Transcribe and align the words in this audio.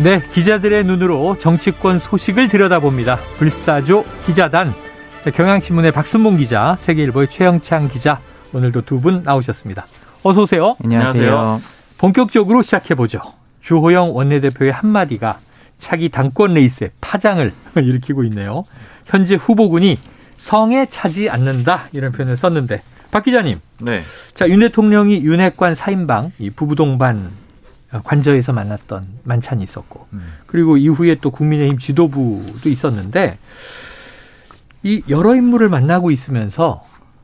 네, 0.00 0.22
기자들의 0.32 0.84
눈으로 0.84 1.36
정치권 1.38 1.98
소식을 1.98 2.48
들여다봅니다. 2.48 3.18
불사조 3.38 4.04
기자단. 4.26 4.74
경향신문의 5.34 5.92
박순봉 5.92 6.36
기자, 6.36 6.76
세계일보의 6.78 7.28
최영창 7.28 7.88
기자, 7.88 8.20
오늘도 8.52 8.82
두 8.82 9.00
분 9.00 9.22
나오셨습니다. 9.24 9.86
어서 10.22 10.42
오세요. 10.42 10.76
안녕하세요. 10.82 11.60
본격적으로 11.98 12.62
시작해 12.62 12.94
보죠. 12.94 13.20
주호영 13.60 14.14
원내대표의 14.14 14.72
한마디가 14.72 15.40
차기 15.78 16.08
당권 16.08 16.54
레이스에 16.54 16.90
파장을 17.00 17.52
일으키고 17.76 18.22
있네요. 18.24 18.64
현재 19.04 19.34
후보군이 19.34 19.98
성에 20.36 20.86
차지 20.86 21.28
않는다 21.28 21.88
이런 21.92 22.12
표현을 22.12 22.36
썼는데 22.36 22.82
박 23.10 23.24
기자님. 23.24 23.60
네. 23.80 24.02
자, 24.34 24.48
윤 24.48 24.60
대통령이 24.60 25.22
윤핵관 25.22 25.74
사인방 25.74 26.32
이 26.38 26.50
부부 26.50 26.74
동반 26.76 27.30
관저에서 28.04 28.52
만났던 28.52 29.06
만찬이 29.24 29.62
있었고 29.62 30.06
음. 30.12 30.22
그리고 30.46 30.76
이후에 30.76 31.14
또 31.16 31.30
국민의힘 31.30 31.78
지도부도 31.78 32.68
있었는데 32.68 33.38
이 34.82 35.02
여러 35.08 35.34
인물을 35.34 35.68
만나고 35.68 36.10
있으면서 36.10 36.82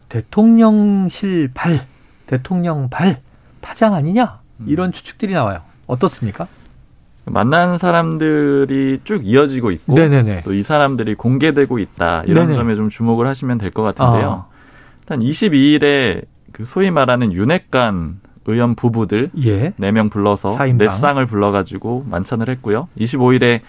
대통령실 0.08 1.50
발, 1.54 1.86
대통령 2.26 2.88
발 2.88 3.20
파장 3.60 3.94
아니냐 3.94 4.40
음. 4.60 4.66
이런 4.68 4.92
추측들이 4.92 5.32
나와요. 5.32 5.60
어떻습니까? 5.86 6.46
만난 7.26 7.78
사람들이 7.78 9.00
쭉 9.04 9.24
이어지고 9.24 9.70
있고 9.70 9.94
또 10.44 10.52
이 10.52 10.62
사람들이 10.62 11.14
공개되고 11.14 11.78
있다 11.78 12.22
이런 12.26 12.46
네네. 12.48 12.58
점에 12.58 12.74
좀 12.74 12.88
주목을 12.90 13.26
하시면 13.26 13.58
될 13.58 13.70
것 13.70 13.82
같은데요. 13.82 14.46
아. 14.50 14.54
일단 15.00 15.20
22일에 15.20 16.24
그 16.52 16.64
소위 16.66 16.90
말하는 16.90 17.32
윤핵관 17.32 18.20
의원 18.46 18.74
부부들 18.74 19.30
예. 19.44 19.70
4명 19.80 20.10
불러서 20.10 20.52
사인방. 20.54 20.86
넷상을 20.86 21.24
불러가지고 21.26 22.04
만찬을 22.08 22.48
했고요. 22.50 22.88
25일에 22.98 23.60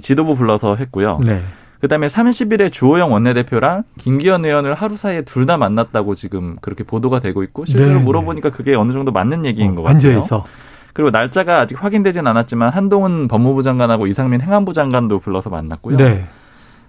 지도부 0.00 0.34
불러서 0.34 0.76
했고요. 0.76 1.18
네. 1.24 1.42
그다음에 1.80 2.06
30일에 2.06 2.70
주호영 2.70 3.12
원내대표랑 3.12 3.82
김기현 3.98 4.44
의원을 4.44 4.74
하루 4.74 4.96
사이에 4.96 5.22
둘 5.22 5.46
다 5.46 5.56
만났다고 5.56 6.14
지금 6.14 6.54
그렇게 6.60 6.84
보도가 6.84 7.18
되고 7.18 7.42
있고 7.42 7.64
실제로 7.64 7.98
네. 7.98 8.04
물어보니까 8.04 8.50
그게 8.50 8.74
어느 8.76 8.92
정도 8.92 9.10
맞는 9.10 9.44
얘기인 9.44 9.72
어, 9.72 9.74
것 9.74 9.82
같아요. 9.82 9.94
완전해서. 9.94 10.44
그리고 10.92 11.10
날짜가 11.10 11.58
아직 11.60 11.82
확인되진 11.82 12.26
않았지만 12.26 12.70
한동훈 12.70 13.26
법무부 13.26 13.62
장관하고 13.64 14.06
이상민 14.06 14.40
행안부 14.42 14.72
장관도 14.74 15.18
불러서 15.18 15.50
만났고요. 15.50 15.96
네. 15.96 16.26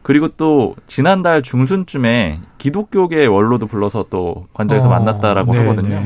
그리고 0.04 0.28
또 0.28 0.76
지난달 0.86 1.42
중순쯤에 1.42 2.40
기독교계 2.60 3.26
원로도 3.26 3.66
불러서 3.68 4.06
또 4.10 4.46
관저에서 4.54 4.88
어, 4.88 4.92
만났다라고 4.92 5.54
네, 5.54 5.60
하거든요. 5.60 6.04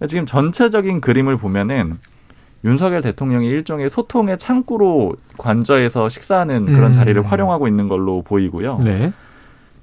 네. 0.00 0.06
지금 0.06 0.26
전체적인 0.26 1.00
그림을 1.00 1.36
보면은 1.36 1.98
윤석열 2.64 3.00
대통령이 3.02 3.46
일종의 3.46 3.88
소통의 3.90 4.38
창구로 4.38 5.14
관저에서 5.38 6.08
식사하는 6.08 6.66
그런 6.66 6.86
음. 6.86 6.92
자리를 6.92 7.22
활용하고 7.22 7.68
있는 7.68 7.88
걸로 7.88 8.22
보이고요. 8.22 8.80
네. 8.84 9.12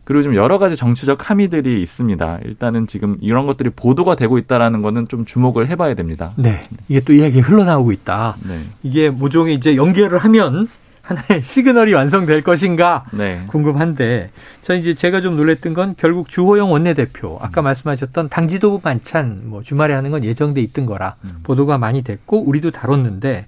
그리고 0.03 0.21
좀 0.21 0.35
여러 0.35 0.57
가지 0.57 0.75
정치적 0.75 1.29
함의들이 1.29 1.81
있습니다. 1.81 2.39
일단은 2.45 2.87
지금 2.87 3.17
이런 3.19 3.45
것들이 3.45 3.69
보도가 3.71 4.15
되고 4.15 4.37
있다라는 4.37 4.81
거는 4.81 5.09
좀 5.09 5.25
주목을 5.25 5.67
해봐야 5.67 5.95
됩니다. 5.95 6.31
네. 6.37 6.63
이게 6.87 7.01
또 7.01 7.13
이야기 7.13 7.39
흘러나오고 7.39 7.91
있다. 7.91 8.37
네. 8.47 8.61
이게 8.83 9.09
모종의 9.09 9.55
이제 9.55 9.75
연결을 9.75 10.19
하면 10.19 10.69
하나의 11.07 11.41
시그널이 11.41 11.93
완성될 11.93 12.41
것인가 12.41 13.05
네. 13.13 13.41
궁금한데 13.47 14.29
저 14.61 14.75
이제 14.75 14.93
제가 14.93 15.21
좀 15.21 15.37
놀랬던 15.37 15.73
건 15.73 15.95
결국 15.97 16.27
주호영 16.29 16.71
원내대표 16.71 17.37
아까 17.41 17.61
음. 17.61 17.65
말씀하셨던 17.65 18.27
당 18.29 18.47
지도부 18.49 18.79
반찬 18.81 19.43
뭐 19.45 19.63
주말에 19.63 19.93
하는 19.93 20.11
건 20.11 20.23
예정돼 20.25 20.61
있던 20.61 20.85
거라 20.85 21.15
음. 21.23 21.39
보도가 21.43 21.77
많이 21.77 22.01
됐고 22.01 22.43
우리도 22.43 22.71
다뤘는데 22.71 23.45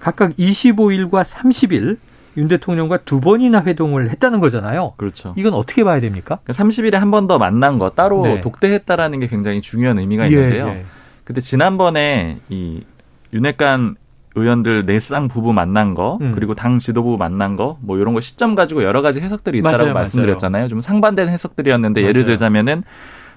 각각 0.00 0.32
25일과 0.36 1.24
30일 1.24 1.96
윤 2.36 2.46
대통령과 2.46 2.98
두 2.98 3.20
번이나 3.20 3.64
회동을 3.64 4.10
했다는 4.10 4.38
거잖아요. 4.38 4.92
그렇죠. 4.96 5.34
이건 5.36 5.54
어떻게 5.54 5.82
봐야 5.82 5.98
됩니까? 6.00 6.38
30일에 6.46 6.92
한 6.92 7.10
번 7.10 7.26
더 7.26 7.38
만난 7.38 7.78
거 7.78 7.90
따로 7.90 8.22
네. 8.22 8.40
독대했다라는 8.40 9.18
게 9.20 9.26
굉장히 9.26 9.60
중요한 9.60 9.98
의미가 9.98 10.26
예, 10.26 10.28
있는데요. 10.34 10.68
예. 10.68 10.84
근데 11.24 11.40
지난번에 11.40 12.38
이 12.48 12.84
윤핵관 13.32 13.96
의원들 14.38 14.82
내쌍 14.86 15.28
부부 15.28 15.52
만난 15.52 15.94
거 15.94 16.18
음. 16.20 16.32
그리고 16.34 16.54
당 16.54 16.78
지도부 16.78 17.16
만난 17.18 17.56
거 17.56 17.78
뭐 17.80 17.98
이런 17.98 18.14
거 18.14 18.20
시점 18.20 18.54
가지고 18.54 18.82
여러 18.82 19.02
가지 19.02 19.20
해석들이 19.20 19.58
있다라고 19.58 19.82
맞아요, 19.84 19.94
말씀드렸잖아요. 19.94 20.60
맞아요. 20.62 20.68
좀 20.68 20.80
상반된 20.80 21.28
해석들이었는데 21.28 22.00
맞아요. 22.00 22.08
예를 22.08 22.24
들자면은 22.24 22.82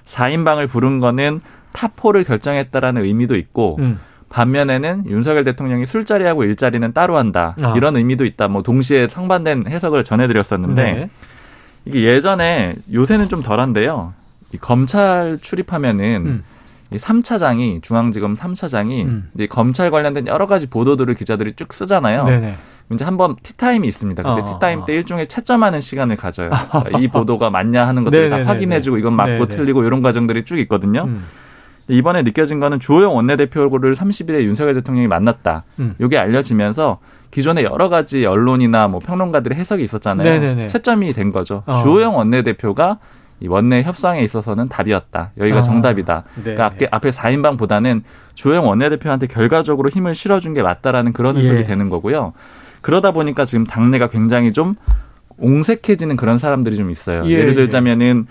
4인방을 0.06 0.68
부른 0.68 1.00
거는 1.00 1.40
타포를 1.72 2.24
결정했다라는 2.24 3.04
의미도 3.04 3.36
있고 3.36 3.76
음. 3.80 3.98
반면에는 4.28 5.04
윤석열 5.06 5.44
대통령이 5.44 5.86
술자리하고 5.86 6.44
일자리는 6.44 6.92
따로 6.92 7.18
한다. 7.18 7.54
아. 7.62 7.74
이런 7.76 7.96
의미도 7.96 8.24
있다. 8.24 8.48
뭐 8.48 8.62
동시에 8.62 9.08
상반된 9.08 9.66
해석을 9.68 10.04
전해드렸었는데 10.04 10.82
네. 10.82 11.10
이게 11.84 12.02
예전에 12.04 12.76
요새는 12.92 13.28
좀 13.28 13.42
덜한데요. 13.42 14.14
이 14.52 14.56
검찰 14.58 15.38
출입하면은 15.40 16.04
음. 16.26 16.44
이 16.94 16.98
3차장이 16.98 17.82
중앙지검 17.82 18.34
3차장이 18.34 19.04
음. 19.04 19.30
이제 19.34 19.46
검찰 19.46 19.90
관련된 19.90 20.26
여러 20.26 20.46
가지 20.46 20.68
보도들을 20.68 21.14
기자들이 21.14 21.54
쭉 21.54 21.72
쓰잖아요. 21.72 22.24
네네. 22.24 22.54
이제 22.92 23.04
한번 23.04 23.36
티타임이 23.42 23.88
있습니다. 23.88 24.22
근데 24.22 24.42
어. 24.42 24.44
티타임 24.44 24.84
때 24.84 24.92
일종의 24.94 25.26
채점하는 25.26 25.80
시간을 25.80 26.16
가져요. 26.16 26.50
그러니까 26.70 26.98
이 26.98 27.08
보도가 27.08 27.50
맞냐 27.50 27.86
하는 27.86 28.04
것들을 28.04 28.28
다 28.28 28.44
확인해주고 28.44 28.98
이건 28.98 29.14
맞고 29.14 29.46
네네. 29.46 29.48
틀리고 29.48 29.84
이런 29.84 30.02
과정들이 30.02 30.42
쭉 30.44 30.58
있거든요. 30.60 31.04
음. 31.04 31.24
이번에 31.88 32.22
느껴진 32.22 32.60
거는 32.60 32.80
주호영 32.80 33.14
원내대표를 33.14 33.94
30일에 33.94 34.42
윤석열 34.42 34.74
대통령이 34.74 35.08
만났다. 35.08 35.64
음. 35.80 35.94
이게 35.98 36.16
알려지면서 36.16 36.98
기존에 37.30 37.64
여러 37.64 37.88
가지 37.88 38.24
언론이나 38.26 38.88
뭐 38.88 39.00
평론가들의 39.00 39.58
해석이 39.58 39.82
있었잖아요. 39.82 40.28
네네네. 40.28 40.66
채점이 40.68 41.12
된 41.12 41.32
거죠. 41.32 41.62
어. 41.66 41.82
주호영 41.82 42.16
원내대표가 42.16 42.98
이 42.98 43.21
원내 43.46 43.82
협상에 43.82 44.22
있어서는 44.22 44.68
답이었다. 44.68 45.32
여기가 45.38 45.58
아, 45.58 45.60
정답이다. 45.60 46.24
네. 46.36 46.42
그러니까 46.42 46.66
앞에, 46.66 46.88
앞에 46.90 47.10
4인방보다는 47.10 48.02
주호영 48.34 48.66
원내대표한테 48.68 49.26
결과적으로 49.26 49.88
힘을 49.88 50.14
실어준 50.14 50.54
게 50.54 50.62
맞다라는 50.62 51.12
그런 51.12 51.36
해석이 51.36 51.58
예. 51.60 51.64
되는 51.64 51.88
거고요. 51.88 52.32
그러다 52.80 53.10
보니까 53.12 53.44
지금 53.44 53.64
당내가 53.64 54.08
굉장히 54.08 54.52
좀 54.52 54.74
옹색해지는 55.38 56.16
그런 56.16 56.38
사람들이 56.38 56.76
좀 56.76 56.90
있어요. 56.90 57.24
예, 57.26 57.42
를 57.42 57.54
들자면은 57.54 58.26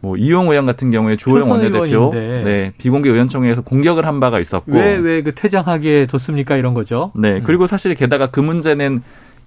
뭐 0.00 0.16
이용 0.16 0.48
의원 0.50 0.66
같은 0.66 0.90
경우에 0.90 1.16
주호영 1.16 1.48
원내대표 1.48 2.10
네, 2.12 2.72
비공개 2.78 3.08
의원총회에서 3.08 3.62
공격을 3.62 4.04
한 4.04 4.18
바가 4.18 4.40
있었고 4.40 4.72
왜 4.72 4.98
왜 4.98 5.22
그 5.22 5.32
퇴장하게 5.34 6.06
뒀습니까 6.06 6.56
이런 6.56 6.74
거죠. 6.74 7.12
네. 7.14 7.36
음. 7.36 7.42
그리고 7.44 7.68
사실 7.68 7.94
게다가 7.94 8.26
그 8.26 8.40
문제는 8.40 9.00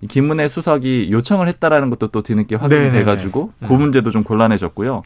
김은혜 0.07 0.47
수석이 0.47 1.09
요청을 1.11 1.47
했다라는 1.47 1.89
것도 1.89 2.07
또 2.07 2.21
뒤늦게 2.21 2.55
확인이 2.55 2.89
돼가지고 2.91 3.51
그 3.67 3.73
문제도 3.73 4.09
좀 4.11 4.23
곤란해졌고요. 4.23 5.03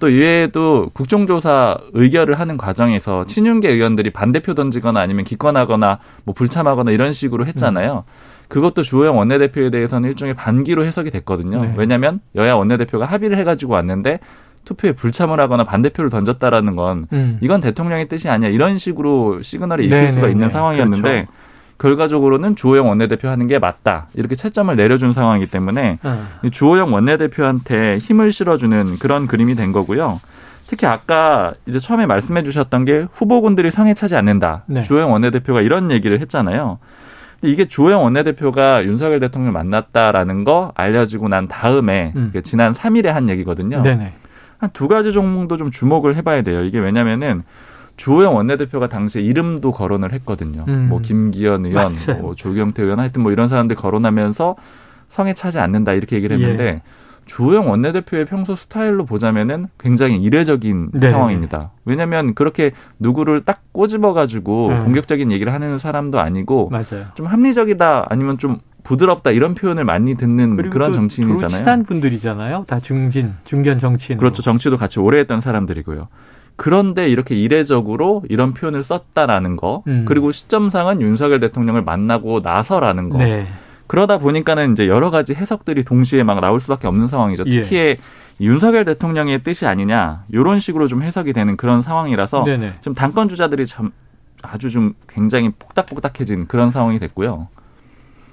또 0.00 0.08
이외에도 0.08 0.90
국정조사 0.94 1.76
의결을 1.92 2.40
하는 2.40 2.56
과정에서 2.56 3.26
친윤계 3.26 3.68
의원들이 3.68 4.10
반대표 4.10 4.54
던지거나 4.54 4.98
아니면 4.98 5.24
기권하거나 5.24 5.98
뭐 6.24 6.34
불참하거나 6.34 6.90
이런 6.90 7.12
식으로 7.12 7.46
했잖아요. 7.46 8.04
음. 8.06 8.30
그것도 8.48 8.82
주호영 8.82 9.16
원내대표에 9.16 9.70
대해서는 9.70 10.08
일종의 10.08 10.34
반기로 10.34 10.84
해석이 10.84 11.10
됐거든요. 11.10 11.60
네. 11.60 11.74
왜냐하면 11.76 12.20
여야 12.34 12.54
원내대표가 12.54 13.04
합의를 13.04 13.36
해가지고 13.36 13.74
왔는데 13.74 14.18
투표에 14.64 14.92
불참을 14.92 15.38
하거나 15.38 15.64
반대표를 15.64 16.10
던졌다라는 16.10 16.76
건 16.76 17.06
음. 17.12 17.38
이건 17.40 17.60
대통령의 17.60 18.08
뜻이 18.08 18.28
아니야 18.28 18.50
이런 18.50 18.76
식으로 18.76 19.40
시그널이 19.42 19.84
읽힐 19.84 19.98
네, 19.98 20.08
수가 20.08 20.26
네, 20.26 20.32
있는 20.32 20.48
네. 20.48 20.52
상황이었는데 20.52 21.10
그렇죠. 21.10 21.32
결과적으로는 21.80 22.56
주호영 22.56 22.88
원내대표 22.88 23.28
하는 23.28 23.46
게 23.46 23.58
맞다. 23.58 24.06
이렇게 24.14 24.34
채점을 24.34 24.74
내려준 24.76 25.12
상황이기 25.12 25.50
때문에 25.50 25.98
음. 26.04 26.28
주호영 26.50 26.92
원내대표한테 26.92 27.96
힘을 27.98 28.32
실어주는 28.32 28.98
그런 28.98 29.26
그림이 29.26 29.54
된 29.54 29.72
거고요. 29.72 30.20
특히 30.66 30.86
아까 30.86 31.52
이제 31.66 31.78
처음에 31.78 32.06
말씀해 32.06 32.42
주셨던 32.42 32.84
게 32.84 33.06
후보군들이 33.12 33.70
성에 33.70 33.94
차지 33.94 34.14
않는다. 34.14 34.64
네. 34.66 34.82
주호영 34.82 35.10
원내대표가 35.10 35.62
이런 35.62 35.90
얘기를 35.90 36.20
했잖아요. 36.20 36.78
이게 37.42 37.66
주호영 37.66 38.04
원내대표가 38.04 38.84
윤석열 38.84 39.18
대통령을 39.18 39.52
만났다라는 39.52 40.44
거 40.44 40.72
알려지고 40.76 41.28
난 41.28 41.48
다음에 41.48 42.12
음. 42.14 42.32
지난 42.44 42.72
3일에 42.72 43.06
한 43.06 43.28
얘기거든요. 43.30 43.82
한 44.58 44.68
두 44.74 44.88
가지 44.88 45.10
종목도 45.10 45.56
좀 45.56 45.70
주목을 45.70 46.16
해봐야 46.16 46.42
돼요. 46.42 46.62
이게 46.62 46.78
왜냐면은 46.78 47.42
주호영 48.00 48.34
원내대표가 48.34 48.88
당시에 48.88 49.20
이름도 49.20 49.72
거론을 49.72 50.14
했거든요. 50.14 50.64
음. 50.68 50.86
뭐 50.88 51.02
김기현 51.02 51.66
의원, 51.66 51.92
뭐 52.22 52.34
조경태 52.34 52.82
의원 52.82 52.98
하여튼 52.98 53.22
뭐 53.22 53.30
이런 53.30 53.46
사람들 53.46 53.76
거론하면서 53.76 54.56
성에 55.08 55.34
차지 55.34 55.58
않는다 55.58 55.92
이렇게 55.92 56.16
얘기를 56.16 56.38
했는데 56.38 56.64
예. 56.64 56.82
주호영 57.26 57.68
원내대표의 57.68 58.24
평소 58.24 58.54
스타일로 58.56 59.04
보자면은 59.04 59.66
굉장히 59.78 60.16
이례적인 60.16 60.92
네. 60.94 61.10
상황입니다. 61.10 61.72
왜냐하면 61.84 62.34
그렇게 62.34 62.70
누구를 62.98 63.42
딱 63.42 63.60
꼬집어 63.72 64.14
가지고 64.14 64.68
음. 64.68 64.84
공격적인 64.84 65.30
얘기를 65.30 65.52
하는 65.52 65.76
사람도 65.76 66.20
아니고 66.20 66.70
맞아요. 66.70 67.08
좀 67.16 67.26
합리적이다 67.26 68.06
아니면 68.08 68.38
좀 68.38 68.60
부드럽다 68.82 69.30
이런 69.30 69.54
표현을 69.54 69.84
많이 69.84 70.14
듣는 70.14 70.70
그런 70.70 70.94
정치인이잖아요. 70.94 71.48
친한 71.48 71.84
분들이잖아요. 71.84 72.64
다 72.66 72.80
중진, 72.80 73.34
중견 73.44 73.78
정치인. 73.78 74.18
그렇죠. 74.18 74.40
정치도 74.40 74.78
같이 74.78 75.00
오래 75.00 75.18
했던 75.18 75.42
사람들이고요. 75.42 76.08
그런데 76.60 77.08
이렇게 77.08 77.34
이례적으로 77.34 78.22
이런 78.28 78.52
표현을 78.52 78.82
썼다라는 78.82 79.56
거, 79.56 79.82
음. 79.86 80.04
그리고 80.06 80.30
시점상은 80.30 81.00
윤석열 81.00 81.40
대통령을 81.40 81.80
만나고 81.80 82.40
나서라는 82.40 83.08
거. 83.08 83.16
네. 83.16 83.46
그러다 83.86 84.18
보니까는 84.18 84.72
이제 84.72 84.86
여러 84.86 85.10
가지 85.10 85.32
해석들이 85.32 85.84
동시에 85.84 86.22
막 86.22 86.38
나올 86.40 86.60
수밖에 86.60 86.86
없는 86.86 87.06
상황이죠. 87.06 87.44
예. 87.46 87.62
특히 87.62 87.76
예. 87.78 87.96
윤석열 88.42 88.84
대통령의 88.84 89.42
뜻이 89.42 89.64
아니냐 89.64 90.24
이런 90.28 90.60
식으로 90.60 90.86
좀 90.86 91.02
해석이 91.02 91.32
되는 91.32 91.56
그런 91.56 91.80
상황이라서 91.80 92.44
네네. 92.44 92.72
좀 92.82 92.94
당권 92.94 93.30
주자들이 93.30 93.64
참 93.64 93.92
아주 94.42 94.68
좀 94.68 94.92
굉장히 95.08 95.48
폭닥폭닥해진 95.58 96.46
그런 96.46 96.68
상황이 96.70 96.98
됐고요. 96.98 97.48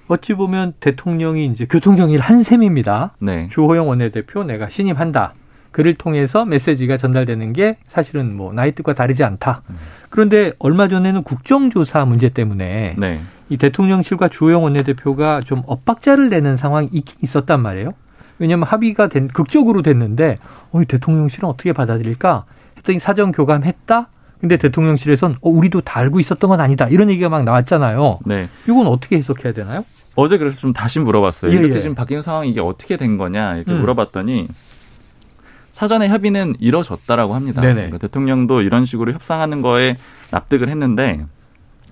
어찌 0.09 0.33
보면 0.33 0.73
대통령이 0.81 1.45
이제 1.45 1.65
교통정리를 1.65 2.19
한 2.19 2.43
셈입니다. 2.43 3.13
네. 3.19 3.47
주호영 3.51 3.87
원내대표 3.87 4.43
내가 4.43 4.67
신임한다. 4.67 5.33
그를 5.71 5.93
통해서 5.93 6.45
메시지가 6.45 6.97
전달되는 6.97 7.53
게 7.53 7.77
사실은 7.87 8.35
뭐 8.35 8.53
나이 8.53 8.71
뜻과 8.73 8.93
다르지 8.93 9.23
않다. 9.23 9.61
음. 9.69 9.75
그런데 10.09 10.53
얼마 10.59 10.87
전에는 10.87 11.23
국정조사 11.23 12.05
문제 12.05 12.29
때문에 12.29 12.95
네. 12.97 13.19
이 13.49 13.57
대통령실과 13.57 14.27
주호영 14.27 14.63
원내대표가 14.63 15.41
좀 15.41 15.61
엇박자를 15.65 16.29
내는 16.29 16.57
상황이 16.57 16.89
있긴 16.91 17.15
있었단 17.21 17.61
말이에요. 17.61 17.93
왜냐하면 18.39 18.67
합의가 18.67 19.07
된 19.07 19.27
극적으로 19.27 19.81
됐는데 19.81 20.37
어, 20.71 20.81
이 20.81 20.85
대통령실은 20.85 21.49
어떻게 21.49 21.73
받아들일까 21.73 22.45
했더니 22.77 22.99
사전 22.99 23.31
교감했다. 23.31 24.09
근데 24.39 24.57
대통령실에선 24.57 25.37
어, 25.41 25.49
우리도 25.49 25.81
다 25.81 25.99
알고 25.99 26.19
있었던 26.19 26.49
건 26.49 26.61
아니다. 26.61 26.87
이런 26.87 27.09
얘기가 27.09 27.29
막 27.29 27.43
나왔잖아요. 27.43 28.19
네. 28.25 28.49
이건 28.65 28.87
어떻게 28.87 29.17
해석해야 29.17 29.53
되나요? 29.53 29.83
어제 30.15 30.37
그래서 30.37 30.57
좀 30.57 30.73
다시 30.73 30.99
물어봤어요. 30.99 31.51
예, 31.51 31.55
이렇게 31.55 31.75
예. 31.75 31.79
지금 31.79 31.95
바뀐 31.95 32.21
상황이 32.21 32.49
이게 32.49 32.59
어떻게 32.59 32.97
된 32.97 33.17
거냐 33.17 33.55
이렇게 33.55 33.71
음. 33.71 33.79
물어봤더니 33.81 34.47
사전에 35.77 36.07
협의는 36.09 36.55
이뤄졌다라고 36.59 37.35
합니다. 37.35 37.61
그러니까 37.75 37.99
대통령도 37.99 38.63
이런 38.63 38.83
식으로 38.83 39.11
협상하는 39.13 39.61
거에 39.61 39.95
납득을 40.31 40.69
했는데 40.69 41.23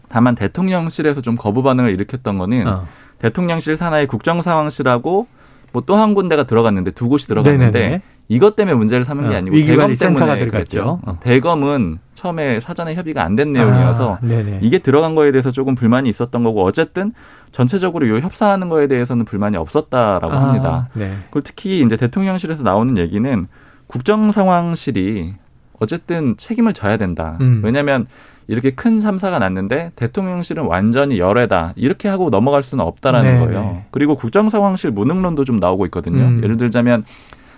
다만 0.10 0.34
대통령실에서 0.34 1.22
좀 1.22 1.36
거부 1.36 1.62
반응을 1.62 1.92
일으켰던 1.92 2.40
거는 2.40 2.68
어. 2.68 2.88
대통령실 3.20 3.78
산하의 3.78 4.08
국정상황실하고 4.08 5.28
뭐 5.72 5.84
또 5.86 5.98
한 5.98 6.16
군데가 6.16 6.46
들어갔는데 6.46 6.92
두 6.92 7.10
곳이 7.10 7.28
들어갔는데 7.28 7.80
네네네. 7.80 8.02
이것 8.28 8.56
때문에 8.56 8.76
문제를 8.76 9.04
삼은 9.04 9.30
게 9.30 9.36
어, 9.36 9.38
아니고 9.38 9.56
대검 9.56 9.94
때문에 9.94 10.48
그랬죠. 10.48 11.00
어. 11.06 11.20
대검은 11.20 12.00
처음에 12.16 12.60
사전에 12.62 12.96
협의가 12.96 13.24
안 13.24 13.36
된 13.36 13.52
내용이어서 13.52 14.14
아, 14.16 14.20
이게 14.62 14.80
들어간 14.80 15.14
거에 15.14 15.32
대해서 15.32 15.52
조금 15.52 15.76
불만이 15.76 16.10
있었던 16.10 16.44
거고 16.44 16.64
어쨌든 16.64 17.14
전체적으로 17.52 18.10
요 18.10 18.18
협상하는 18.18 18.70
거에 18.70 18.88
대해서는 18.88 19.26
불만이 19.26 19.58
없었다라고 19.58 20.34
아, 20.34 20.42
합니다. 20.42 20.90
네. 20.94 21.14
그리고 21.30 21.42
특히 21.44 21.82
이제 21.82 21.98
대통령실에서 21.98 22.64
나오는 22.64 22.98
얘기는 22.98 23.48
국정 23.88 24.32
상황실이 24.32 25.34
어쨌든 25.80 26.36
책임을 26.38 26.74
져야 26.74 26.98
된다. 26.98 27.38
음. 27.42 27.62
왜냐하면 27.64 28.08
이렇게 28.48 28.72
큰 28.72 29.00
참사가 29.00 29.40
났는데 29.40 29.92
대통령실은 29.96 30.64
완전히 30.64 31.18
열애다 31.20 31.74
이렇게 31.76 32.08
하고 32.08 32.30
넘어갈 32.30 32.62
수는 32.64 32.84
없다라는 32.84 33.34
네 33.34 33.40
거예요. 33.46 33.62
네. 33.62 33.86
그리고 33.92 34.16
국정 34.16 34.50
상황실 34.50 34.92
무능론도 34.92 35.46
좀 35.46 35.58
나오고 35.58 35.86
있거든요. 35.88 36.24
음. 36.24 36.44
예를 36.44 36.58
들자면 36.58 37.06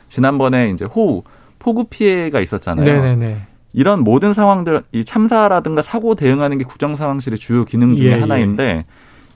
지난번에 0.07 0.69
이제 0.69 0.85
호우 0.85 1.23
폭우 1.59 1.85
피해가 1.89 2.39
있었잖아요. 2.39 2.85
네네네. 2.85 3.37
이런 3.73 4.03
모든 4.03 4.33
상황들 4.33 4.83
이 4.91 5.03
참사라든가 5.03 5.81
사고 5.81 6.15
대응하는 6.15 6.57
게 6.57 6.63
국정 6.63 6.95
상황실의 6.95 7.37
주요 7.37 7.65
기능 7.65 7.95
중에 7.95 8.07
예, 8.07 8.15
예. 8.15 8.19
하나인데 8.19 8.63
예. 8.63 8.85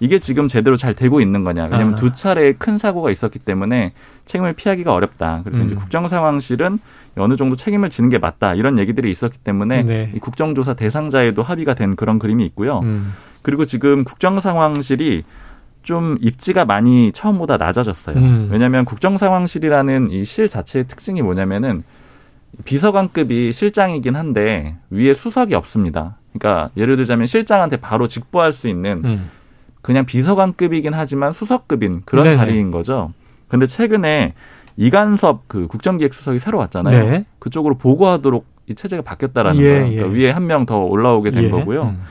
이게 0.01 0.17
지금 0.17 0.47
제대로 0.47 0.75
잘 0.75 0.95
되고 0.95 1.21
있는 1.21 1.43
거냐. 1.43 1.65
왜냐하면 1.65 1.93
아. 1.93 1.95
두 1.95 2.11
차례의 2.11 2.55
큰 2.57 2.79
사고가 2.79 3.11
있었기 3.11 3.37
때문에 3.37 3.93
책임을 4.25 4.53
피하기가 4.53 4.91
어렵다. 4.91 5.41
그래서 5.43 5.61
음. 5.61 5.67
이제 5.67 5.75
국정상황실은 5.75 6.79
어느 7.17 7.35
정도 7.35 7.55
책임을 7.55 7.91
지는 7.91 8.09
게 8.09 8.17
맞다. 8.17 8.55
이런 8.55 8.79
얘기들이 8.79 9.11
있었기 9.11 9.37
때문에 9.37 9.83
네. 9.83 10.11
이 10.15 10.19
국정조사 10.19 10.73
대상자에도 10.73 11.43
합의가 11.43 11.75
된 11.75 11.95
그런 11.95 12.17
그림이 12.17 12.43
있고요. 12.47 12.79
음. 12.79 13.13
그리고 13.43 13.65
지금 13.65 14.03
국정상황실이 14.03 15.23
좀 15.83 16.17
입지가 16.19 16.65
많이 16.65 17.11
처음보다 17.11 17.57
낮아졌어요. 17.57 18.15
음. 18.17 18.49
왜냐하면 18.51 18.85
국정상황실이라는 18.85 20.09
이 20.11 20.25
실 20.25 20.47
자체의 20.47 20.87
특징이 20.87 21.21
뭐냐면은 21.21 21.83
비서관급이 22.65 23.51
실장이긴 23.53 24.15
한데 24.15 24.77
위에 24.89 25.13
수석이 25.13 25.53
없습니다. 25.53 26.17
그러니까 26.33 26.71
예를 26.75 26.97
들자면 26.97 27.27
실장한테 27.27 27.77
바로 27.77 28.07
직보할 28.07 28.51
수 28.51 28.67
있는 28.67 29.01
음. 29.05 29.29
그냥 29.81 30.05
비서관급이긴 30.05 30.93
하지만 30.93 31.33
수석급인 31.33 32.01
그런 32.05 32.23
네네. 32.25 32.35
자리인 32.35 32.71
거죠. 32.71 33.11
근데 33.47 33.65
최근에 33.65 34.33
이간섭 34.77 35.47
그 35.47 35.67
국정기획수석이 35.67 36.39
새로 36.39 36.57
왔잖아요. 36.59 37.09
네. 37.09 37.25
그쪽으로 37.39 37.75
보고하도록 37.77 38.45
이 38.67 38.75
체제가 38.75 39.01
바뀌었다라는 39.01 39.61
예, 39.61 39.63
거예요. 39.69 39.83
그러니까 39.83 40.07
예. 40.07 40.13
위에 40.23 40.31
한 40.31 40.43
명 40.45 40.65
더 40.65 40.79
올라오게 40.79 41.31
된 41.31 41.45
예. 41.45 41.49
거고요. 41.49 41.83
음. 41.83 42.01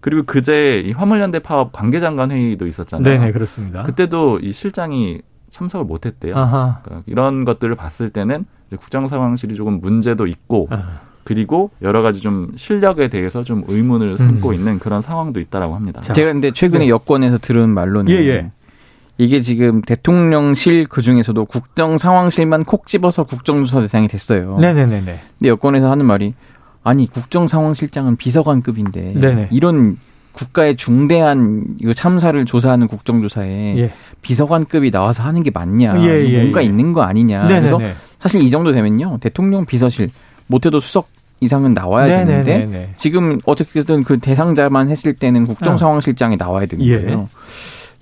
그리고 0.00 0.22
그제 0.24 0.82
이 0.86 0.92
화물연대 0.92 1.40
파업 1.40 1.72
관계장관 1.72 2.30
회의도 2.30 2.66
있었잖아요. 2.66 3.20
네, 3.24 3.32
그렇습니다. 3.32 3.82
그때도 3.82 4.38
이 4.40 4.52
실장이 4.52 5.20
참석을 5.48 5.84
못했대요. 5.86 6.34
그러니까 6.34 7.02
이런 7.06 7.44
것들을 7.44 7.74
봤을 7.74 8.10
때는 8.10 8.44
국정상황실이 8.78 9.54
조금 9.54 9.80
문제도 9.80 10.26
있고 10.26 10.68
아하. 10.70 11.00
그리고 11.26 11.70
여러 11.82 12.02
가지 12.02 12.20
좀 12.20 12.52
실력에 12.54 13.08
대해서 13.08 13.42
좀 13.42 13.64
의문을 13.66 14.16
삼고 14.16 14.50
음. 14.50 14.54
있는 14.54 14.78
그런 14.78 15.02
상황도 15.02 15.40
있다라고 15.40 15.74
합니다. 15.74 16.00
제가 16.00 16.32
근데 16.32 16.52
최근에 16.52 16.84
네. 16.84 16.88
여권에서 16.88 17.38
들은 17.38 17.68
말로는 17.68 18.12
예, 18.12 18.18
예. 18.28 18.50
이게 19.18 19.40
지금 19.40 19.82
대통령실 19.82 20.86
그 20.88 21.02
중에서도 21.02 21.44
국정 21.46 21.98
상황실만 21.98 22.64
콕 22.64 22.86
집어서 22.86 23.24
국정조사 23.24 23.80
대상이 23.80 24.06
됐어요. 24.06 24.56
네네네. 24.60 25.00
근데 25.00 25.48
여권에서 25.48 25.90
하는 25.90 26.06
말이 26.06 26.34
아니 26.84 27.10
국정 27.10 27.48
상황실장은 27.48 28.14
비서관급인데 28.14 29.14
네네. 29.14 29.48
이런 29.50 29.98
국가의 30.30 30.76
중대한 30.76 31.64
이거 31.80 31.92
참사를 31.92 32.44
조사하는 32.44 32.86
국정조사에 32.86 33.78
예. 33.78 33.92
비서관급이 34.22 34.92
나와서 34.92 35.24
하는 35.24 35.42
게 35.42 35.50
맞냐? 35.52 36.00
예, 36.04 36.24
예, 36.24 36.38
뭔가 36.38 36.60
예. 36.60 36.66
있는 36.66 36.92
거 36.92 37.02
아니냐? 37.02 37.48
네네네. 37.48 37.68
그래서 37.68 37.80
사실 38.20 38.42
이 38.42 38.50
정도 38.50 38.70
되면요 38.70 39.18
대통령 39.20 39.66
비서실 39.66 40.10
못해도 40.46 40.78
수석 40.78 41.15
이상은 41.40 41.74
나와야 41.74 42.06
네네네네. 42.06 42.44
되는데 42.44 42.92
지금 42.96 43.38
어떻게든 43.44 44.04
그 44.04 44.18
대상자만 44.18 44.90
했을 44.90 45.12
때는 45.12 45.46
국정상황실장이 45.46 46.36
나와야 46.36 46.66
되는 46.66 46.84
예. 46.86 47.02
거예요. 47.02 47.28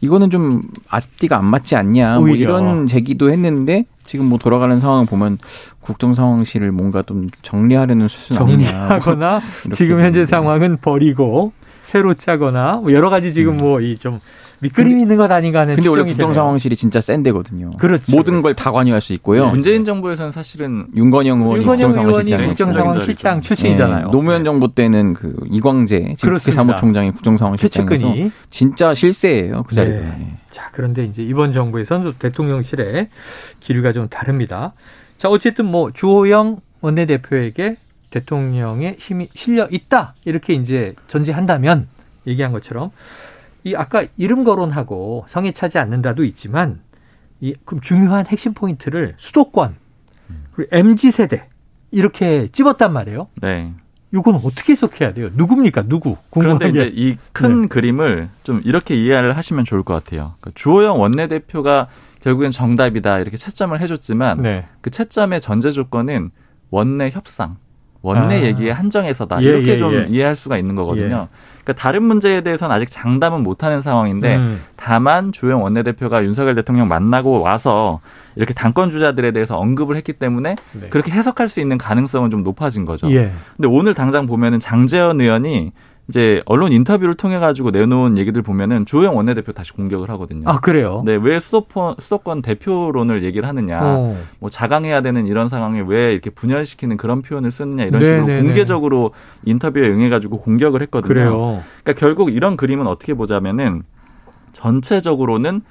이거는 0.01 0.31
좀 0.31 0.63
앞뒤가 0.89 1.39
안 1.39 1.47
맞지 1.47 1.77
않냐 1.77 2.19
뭐 2.19 2.29
이런 2.29 2.87
제기도 2.87 3.31
했는데 3.31 3.87
지금 4.05 4.27
뭐 4.27 4.39
돌아가는 4.39 4.79
상황을 4.79 5.07
보면 5.07 5.39
국정 5.81 6.15
상황실을 6.15 6.73
뭔가 6.73 7.03
좀 7.03 7.31
정리하려는 7.43 8.09
수준 8.09 8.37
정리하거나 8.37 9.41
지금 9.75 10.01
현재 10.01 10.27
상황은 10.27 10.79
버리고 10.83 11.53
새로 11.83 12.15
짜거나 12.15 12.77
뭐 12.83 12.93
여러 12.93 13.09
가지 13.09 13.33
지금 13.33 13.55
음. 13.55 13.57
뭐이좀 13.59 14.21
밑그림이 14.65 15.03
있는 15.03 15.17
것 15.17 15.31
아닌가 15.31 15.61
하는 15.61 15.75
근데 15.75 15.89
원래 15.89 16.05
국정상황실이 16.05 16.75
진짜 16.77 17.01
센 17.01 17.23
데거든요. 17.23 17.73
그렇죠. 17.77 18.11
모든 18.11 18.41
걸 18.43 18.55
다 18.55 18.71
관여할 18.73 19.01
수 19.01 19.13
있고요. 19.15 19.47
네. 19.47 19.51
문재인 19.51 19.85
정부에서는 19.85 20.33
사실은 20.33 20.87
윤건영 20.95 21.43
의원이 21.43 21.65
국정상황실장 21.65 22.47
국정상황실장 22.47 23.41
출신이잖아요. 23.41 24.07
네. 24.07 24.11
노무현 24.13 24.45
정부 24.45 24.75
때는 24.75 25.15
그 25.15 25.37
이광재 25.51 26.15
사무총장이 26.17 27.11
국정상황실장에서 27.13 28.15
진짜 28.51 28.95
실세예요. 28.95 29.65
그 29.65 29.75
자리가. 29.75 29.97
네. 29.97 30.37
자, 30.51 30.71
그런데 30.73 31.05
이제 31.05 31.23
이번 31.23 31.53
정부에서는 31.53 32.13
대통령실의 32.19 33.09
기류가 33.61 33.93
좀 33.93 34.09
다릅니다. 34.09 34.73
자, 35.19 35.29
어쨌든 35.29 35.67
뭐 35.67 35.91
주호영 35.93 36.61
원내대표에게 36.81 37.77
대통령의 38.11 38.97
힘이 38.99 39.29
실려 39.35 39.67
있다. 39.71 40.15
이렇게 40.25 40.55
이제 40.55 40.95
전제한다면 41.09 41.89
얘기한 42.27 42.53
것처럼 42.53 42.91
이 43.65 43.75
아까 43.75 44.05
이름 44.17 44.45
거론하고 44.45 45.25
성에 45.29 45.53
차지 45.53 45.79
않는다도 45.79 46.25
있지만 46.25 46.81
이 47.41 47.55
그럼 47.65 47.81
중요한 47.81 48.27
핵심 48.27 48.55
포인트를 48.55 49.15
수도권 49.17 49.75
그리고 50.53 50.77
mz 50.77 51.11
세대 51.11 51.49
이렇게 51.91 52.49
찝었단 52.53 52.93
말이에요. 52.93 53.29
네. 53.37 53.73
이건 54.13 54.37
어떻게 54.37 54.73
해석해야 54.73 55.13
돼요? 55.13 55.29
누굽니까? 55.35 55.89
누구? 55.89 56.17
그런데 56.31 56.69
이제 56.69 56.85
이큰 56.85 57.63
네. 57.63 57.69
그림을 57.69 58.29
좀 58.45 58.61
이렇게 58.65 58.95
이해를 58.95 59.37
하시면 59.37 59.65
좋을 59.65 59.83
것 59.83 59.95
같아요. 59.95 60.35
그러니까 60.41 60.51
주호영 60.55 61.01
원내대표가 61.01 61.89
결국엔 62.23 62.53
정답이다 62.53 63.19
이렇게 63.19 63.37
채점을 63.37 63.79
해줬지만 63.81 64.43
네. 64.43 64.67
그 64.81 64.91
채점의 64.91 65.41
전제 65.41 65.71
조건은 65.71 66.31
원내 66.71 67.11
협상. 67.11 67.57
원내 68.05 68.37
아. 68.37 68.43
얘기에 68.43 68.71
한정해서다 68.71 69.43
예, 69.43 69.47
이렇게 69.47 69.73
예, 69.73 69.79
좀 69.79 69.95
예. 69.95 70.07
이해할 70.11 70.37
수가 70.37 70.59
있는 70.59 70.75
거거든요. 70.75 71.29
예. 71.31 71.55
그러니까 71.65 71.73
다른 71.83 72.03
문제에 72.03 72.43
대해서는 72.43 72.77
아직 72.77 72.91
장담은 72.91 73.43
못하는 73.43 73.81
상황인데 73.81 74.37
음. 74.37 74.63
다만 74.77 75.33
조영 75.33 75.63
원내대표가 75.63 76.23
윤석열 76.23 76.55
대통령 76.55 76.87
만나고 76.87 77.41
와서 77.41 78.01
이렇게 78.37 78.53
당권 78.53 78.91
주자들에 78.91 79.33
대해서 79.33 79.57
언급을 79.57 79.97
했기 79.97 80.13
때문에 80.13 80.57
네. 80.73 80.89
그렇게 80.91 81.13
해석할 81.13 81.49
수 81.49 81.61
있는 81.61 81.79
가능성은 81.79 82.31
좀 82.31 82.43
높아진 82.43 82.85
거죠. 82.85 83.11
예. 83.11 83.33
근데 83.57 83.69
오늘 83.69 83.95
당장 83.95 84.27
보면은 84.27 84.61
장재현 84.61 85.23
의원이 85.23 85.73
이제 86.09 86.41
언론 86.45 86.73
인터뷰를 86.73 87.15
통해 87.15 87.39
가지고 87.39 87.71
내놓은 87.71 88.19
얘기들 88.19 88.43
보면은 88.43 88.85
조영 88.85 89.17
원내대표 89.17 89.53
다시 89.53 89.73
공격을 89.73 90.11
하거든요. 90.11 90.49
아 90.49 90.61
그래요? 90.61 91.03
네, 91.07 91.15
왜 91.21 91.41
수도권 91.41 91.97
수도권 91.99 92.43
대표론을 92.43 93.25
얘기를 93.25 93.49
하느냐, 93.49 93.81
오. 93.81 93.87
어. 93.87 94.23
뭐 94.39 94.51
자강해야 94.51 95.01
되는 95.01 95.27
이런 95.27 95.49
상황에 95.49 95.83
왜 95.87 96.13
이렇게 96.13 96.29
분열시키는 96.29 96.99
그런 96.99 97.23
표현을 97.23 97.51
쓰느냐 97.51 97.85
이런 97.85 98.03
네네네. 98.03 98.25
식으로 98.25 98.43
공개적으로 98.43 99.11
인터뷰에 99.45 99.89
응해 99.89 100.11
가지고 100.11 100.41
공격을 100.41 100.83
했거든요. 100.83 101.09
그래요. 101.09 101.63
그러니까 101.83 101.93
결국 101.99 102.35
이런 102.35 102.57
그림은 102.59 102.87
어떻게 102.87 103.15
보자면은 103.15 103.83
전체적으로는 104.53 105.63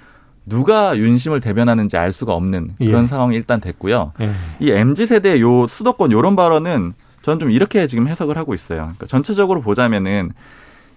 누가 0.45 0.97
윤심을 0.97 1.41
대변하는지 1.41 1.95
알 1.97 2.11
수가 2.11 2.33
없는 2.33 2.71
그런 2.77 3.03
예. 3.03 3.07
상황이 3.07 3.35
일단 3.35 3.61
됐고요. 3.61 4.13
예. 4.19 4.31
이 4.59 4.71
mz 4.71 5.05
세대 5.05 5.39
요 5.39 5.67
수도권 5.67 6.11
요런 6.11 6.35
발언은 6.35 6.93
저는 7.23 7.39
좀 7.39 7.51
이렇게 7.51 7.87
지금 7.87 8.07
해석을 8.07 8.37
하고 8.37 8.53
있어요. 8.53 8.79
그러니까 8.81 9.07
전체적으로 9.07 9.61
보자면은 9.61 10.31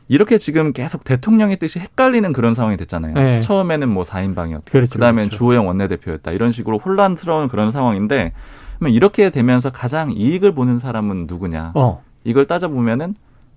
이렇게 0.09 0.39
지금 0.39 0.73
계속 0.73 1.05
대통령의 1.05 1.57
뜻이 1.57 1.79
헷갈리는 1.81 2.33
그런 2.33 2.55
상황이 2.55 2.77
됐잖아요. 2.77 3.15
네. 3.15 3.41
처음에는 3.41 3.89
뭐 3.89 4.03
4인방이었고 4.03 4.65
그렇죠, 4.71 4.93
그다음엔 4.93 5.27
그렇죠. 5.27 5.39
주호영 5.39 5.67
원내대표였다. 5.67 6.33
이런 6.33 6.53
식으로 6.53 6.79
혼란스러운 6.79 7.49
그런 7.49 7.71
상황인데 7.71 8.33
그러면 8.79 8.95
이렇게 8.95 9.31
되면서 9.31 9.71
가장 9.71 10.11
이익을 10.13 10.53
보는 10.53 10.79
사람은 10.79 11.27
누구냐? 11.29 11.73
어. 11.75 12.03
이걸 12.25 12.47
따져보면은 12.47 13.15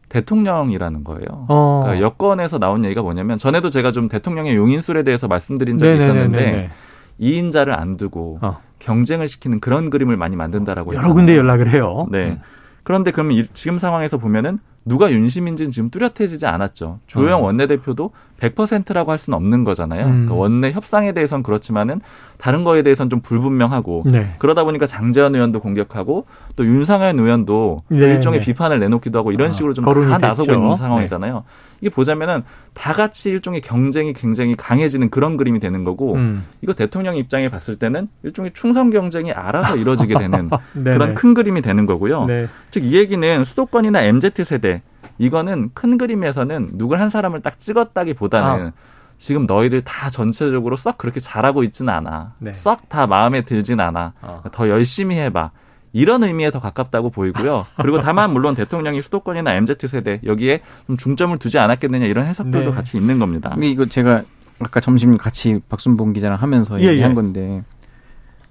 대통령이라는 0.10 1.04
거예요. 1.04 1.46
어. 1.50 1.82
그러니까 1.84 2.04
여권에서 2.06 2.60
나온 2.60 2.86
얘기가 2.86 3.02
뭐냐면 3.02 3.38
전에도 3.38 3.70
제가 3.70 3.92
좀 3.92 4.08
대통령의 4.08 4.56
용인술에 4.56 5.04
대해서 5.04 5.28
말씀드린 5.28 5.78
적이 5.78 5.98
네네네네네. 5.98 6.20
있었는데 6.28 6.70
이인자를 7.18 7.74
안 7.74 7.98
두고 7.98 8.40
어. 8.42 8.60
경쟁을 8.80 9.28
시키는 9.28 9.60
그런 9.60 9.90
그림을 9.90 10.18
많이 10.18 10.36
만든다라고 10.36 10.92
여러 10.92 11.00
했잖아요. 11.00 11.14
군데 11.14 11.38
연락을 11.38 11.70
해요. 11.70 12.08
네. 12.12 12.30
음. 12.30 12.42
그런데 12.90 13.12
그러면 13.12 13.46
지금 13.54 13.78
상황에서 13.78 14.18
보면은 14.18 14.58
누가 14.84 15.12
윤심인지는 15.12 15.70
지금 15.70 15.92
뚜렷해지지 15.92 16.48
않았죠. 16.48 16.98
조영 17.06 17.42
어. 17.42 17.46
원내대표도 17.46 18.10
100%라고 18.40 19.12
할 19.12 19.20
수는 19.20 19.38
없는 19.38 19.64
거잖아요. 19.64 20.08
음. 20.08 20.12
그러니까 20.12 20.34
원내 20.34 20.72
협상에 20.72 21.12
대해서는 21.12 21.44
그렇지만은 21.44 22.02
다른 22.40 22.64
거에 22.64 22.82
대해서는 22.82 23.12
좀 23.12 23.20
불분명하고 23.22 24.06
네. 24.08 24.34
그러다 24.40 24.64
보니까 24.64 24.88
장재현 24.88 25.36
의원도 25.36 25.60
공격하고 25.60 26.26
또 26.56 26.66
윤상현 26.66 27.20
의원도 27.20 27.84
네, 27.90 27.98
일종의 27.98 28.40
네. 28.40 28.46
비판을 28.48 28.80
내놓기도 28.80 29.20
하고 29.20 29.32
이런 29.32 29.50
아, 29.50 29.52
식으로 29.52 29.76
좀다 29.76 30.18
나서고 30.18 30.52
있는 30.52 30.76
상황이잖아요. 30.76 31.44
네. 31.82 31.88
이게 31.88 31.90
보자면은 31.90 32.44
다 32.74 32.94
같이 32.94 33.30
일종의 33.30 33.62
경쟁이 33.62 34.14
굉장히 34.14 34.54
강해지는 34.56 35.10
그런 35.10 35.38
그림이 35.38 35.60
되는 35.60 35.84
거고 35.84 36.16
음. 36.16 36.46
이거 36.62 36.74
대통령 36.74 37.16
입장에 37.16 37.50
봤을 37.50 37.78
때는 37.78 38.08
일종의 38.24 38.52
충성 38.54 38.90
경쟁이 38.90 39.32
알아서 39.32 39.78
이루어지게 39.78 40.18
되는 40.18 40.50
그런 40.74 41.16
큰 41.16 41.34
그림이 41.34 41.62
되는 41.62 41.86
거고요. 41.86 42.26
네. 42.26 42.48
즉이 42.72 42.96
얘기는 42.96 43.44
수도권이나 43.44 44.04
MZ 44.04 44.44
세대 44.44 44.82
이거는 45.18 45.72
큰 45.74 45.98
그림에서는 45.98 46.72
누굴 46.74 47.00
한 47.00 47.10
사람을 47.10 47.42
딱 47.42 47.60
찍었다기보다는 47.60 48.68
아. 48.68 48.72
지금 49.18 49.46
너희들 49.46 49.84
다 49.84 50.10
전체적으로 50.10 50.78
썩 50.78 50.98
그렇게 50.98 51.20
잘하고 51.20 51.64
있지는 51.64 51.94
않아. 51.94 52.34
네. 52.40 52.54
썩다 52.54 53.06
마음에 53.06 53.42
들진 53.42 53.80
않아. 53.80 54.14
어. 54.22 54.42
더 54.52 54.70
열심히 54.70 55.18
해봐. 55.18 55.52
이런 55.94 56.24
의미에 56.24 56.52
더 56.52 56.60
가깝다고 56.60 57.10
보이고요. 57.10 57.66
그리고 57.78 58.00
다만 58.00 58.32
물론 58.32 58.56
대통령이 58.56 59.02
수도권이나 59.02 59.54
MZ 59.56 59.76
세대 59.88 60.20
여기에 60.24 60.62
좀 60.88 60.98
중점을 60.98 61.38
두지 61.38 61.58
않았겠느냐 61.58 62.06
이런 62.06 62.26
해석들도 62.28 62.70
네. 62.70 62.76
같이 62.76 62.98
있는 62.98 63.20
겁니다. 63.20 63.50
근데 63.52 63.68
이거 63.70 63.86
제가 63.86 64.24
아까 64.60 64.80
점심 64.80 65.18
같이 65.18 65.60
박순봉 65.70 66.14
기자랑 66.14 66.42
하면서 66.42 66.80
예, 66.82 66.88
얘기한 66.88 67.12
예. 67.12 67.16
건데 67.16 67.64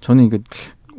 저는 0.01 0.25
이거 0.25 0.37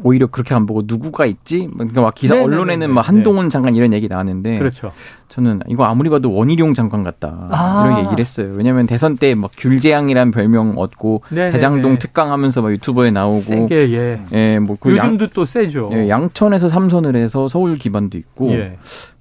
오히려 0.03 0.27
그렇게 0.27 0.55
안 0.55 0.67
보고 0.67 0.83
누구가 0.87 1.27
있지? 1.27 1.69
그러니까 1.73 2.01
막 2.03 2.15
기사 2.15 2.35
네네네네. 2.35 2.55
언론에는 2.57 2.91
막 2.95 3.07
한동훈 3.09 3.47
네. 3.47 3.49
장관 3.51 3.77
이런 3.77 3.93
얘기 3.93 4.09
나왔는데 4.09 4.59
그렇죠. 4.59 4.93
저는 5.29 5.61
이거 5.69 5.85
아무리 5.85 6.11
봐도 6.11 6.33
원희룡 6.33 6.75
장관 6.75 7.05
같다 7.05 7.49
아. 7.51 7.85
이런 7.87 7.99
얘기를 8.05 8.19
했어요. 8.21 8.53
왜냐하면 8.57 8.87
대선 8.87 9.17
때 9.17 9.35
막 9.35 9.51
귤재앙이란 9.57 10.31
별명 10.33 10.75
얻고 10.77 11.23
네네네. 11.31 11.53
대장동 11.53 11.99
특강하면서 11.99 12.63
막 12.63 12.73
유튜버에 12.73 13.11
나오고 13.11 13.41
세게, 13.41 13.93
예. 13.93 14.21
예, 14.33 14.59
뭐 14.59 14.77
요즘도 14.85 15.25
양, 15.25 15.31
또 15.35 15.45
세죠. 15.45 15.91
예, 15.93 16.09
양천에서 16.09 16.69
삼선을 16.69 17.17
해서 17.17 17.47
서울 17.49 17.77
기반도 17.77 18.19
있고 18.19 18.51
예. 18.53 18.79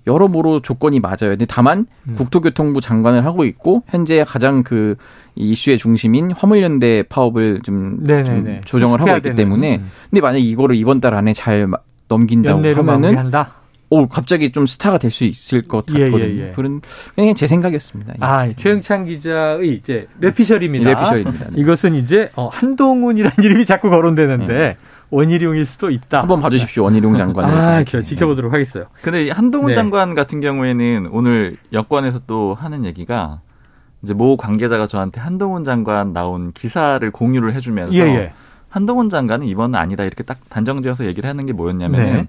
여러모로 0.07 0.61
조건이 0.61 0.99
맞아요. 0.99 1.17
근데 1.29 1.45
다만 1.45 1.85
음. 2.07 2.15
국토교통부 2.15 2.81
장관을 2.81 3.25
하고 3.25 3.45
있고 3.45 3.83
현재 3.89 4.23
가장 4.23 4.63
그 4.63 4.95
이슈의 5.35 5.77
중심인 5.77 6.31
화물연대 6.31 7.03
파업을 7.09 7.59
좀, 7.63 7.99
좀 8.05 8.59
조정을 8.65 8.99
하고 9.01 9.11
있기 9.11 9.21
되는. 9.21 9.35
때문에 9.35 9.77
음. 9.77 9.91
근데 10.09 10.21
만약 10.21 10.37
이거를 10.39 10.75
이번 10.75 10.99
달 11.01 11.13
안에 11.15 11.33
잘 11.33 11.67
넘긴다고 12.07 12.59
하면은? 12.75 13.31
오 13.91 14.07
갑자기 14.07 14.51
좀 14.51 14.67
스타가 14.67 14.99
될 14.99 15.09
수 15.09 15.25
있을 15.25 15.63
것 15.63 15.83
같거든요. 15.87 16.19
예, 16.19 16.23
예, 16.23 16.47
예. 16.47 16.51
그런 16.51 16.79
그냥 17.15 17.33
제 17.33 17.47
생각이었습니다. 17.47 18.13
아 18.19 18.47
최영찬 18.47 19.05
기자의 19.05 19.73
이제 19.73 20.07
레피셜입니다. 20.21 21.11
네. 21.11 21.23
이것은 21.55 21.95
이제 21.95 22.29
어, 22.35 22.49
한동훈이라는 22.49 23.33
이름이 23.43 23.65
자꾸 23.65 23.89
거론되는데 23.89 24.53
네. 24.53 24.77
원희룡일 25.11 25.65
수도 25.65 25.89
있다. 25.89 26.21
한번 26.21 26.41
봐주십시오. 26.41 26.83
원희룡 26.83 27.15
장관. 27.17 27.45
아, 27.45 27.83
네. 27.83 28.03
지켜보도록 28.03 28.53
하겠어요. 28.53 28.85
근데 29.01 29.29
한동훈 29.31 29.69
네. 29.69 29.75
장관 29.75 30.13
같은 30.13 30.39
경우에는 30.39 31.09
오늘 31.11 31.57
여권에서 31.73 32.21
또 32.27 32.53
하는 32.53 32.85
얘기가 32.85 33.41
이제 34.03 34.13
모 34.13 34.37
관계자가 34.37 34.87
저한테 34.87 35.19
한동훈 35.19 35.63
장관 35.63 36.13
나온 36.13 36.51
기사를 36.53 37.09
공유를 37.11 37.53
해주면서 37.53 37.93
예, 37.95 37.99
예. 38.01 38.31
한동훈 38.69 39.09
장관은 39.09 39.45
이번은 39.47 39.77
아니다 39.77 40.03
이렇게 40.05 40.23
딱 40.23 40.37
단정지어서 40.49 41.05
얘기를 41.05 41.29
하는 41.29 41.45
게 41.45 41.53
뭐였냐면 41.53 42.01
네. 42.01 42.27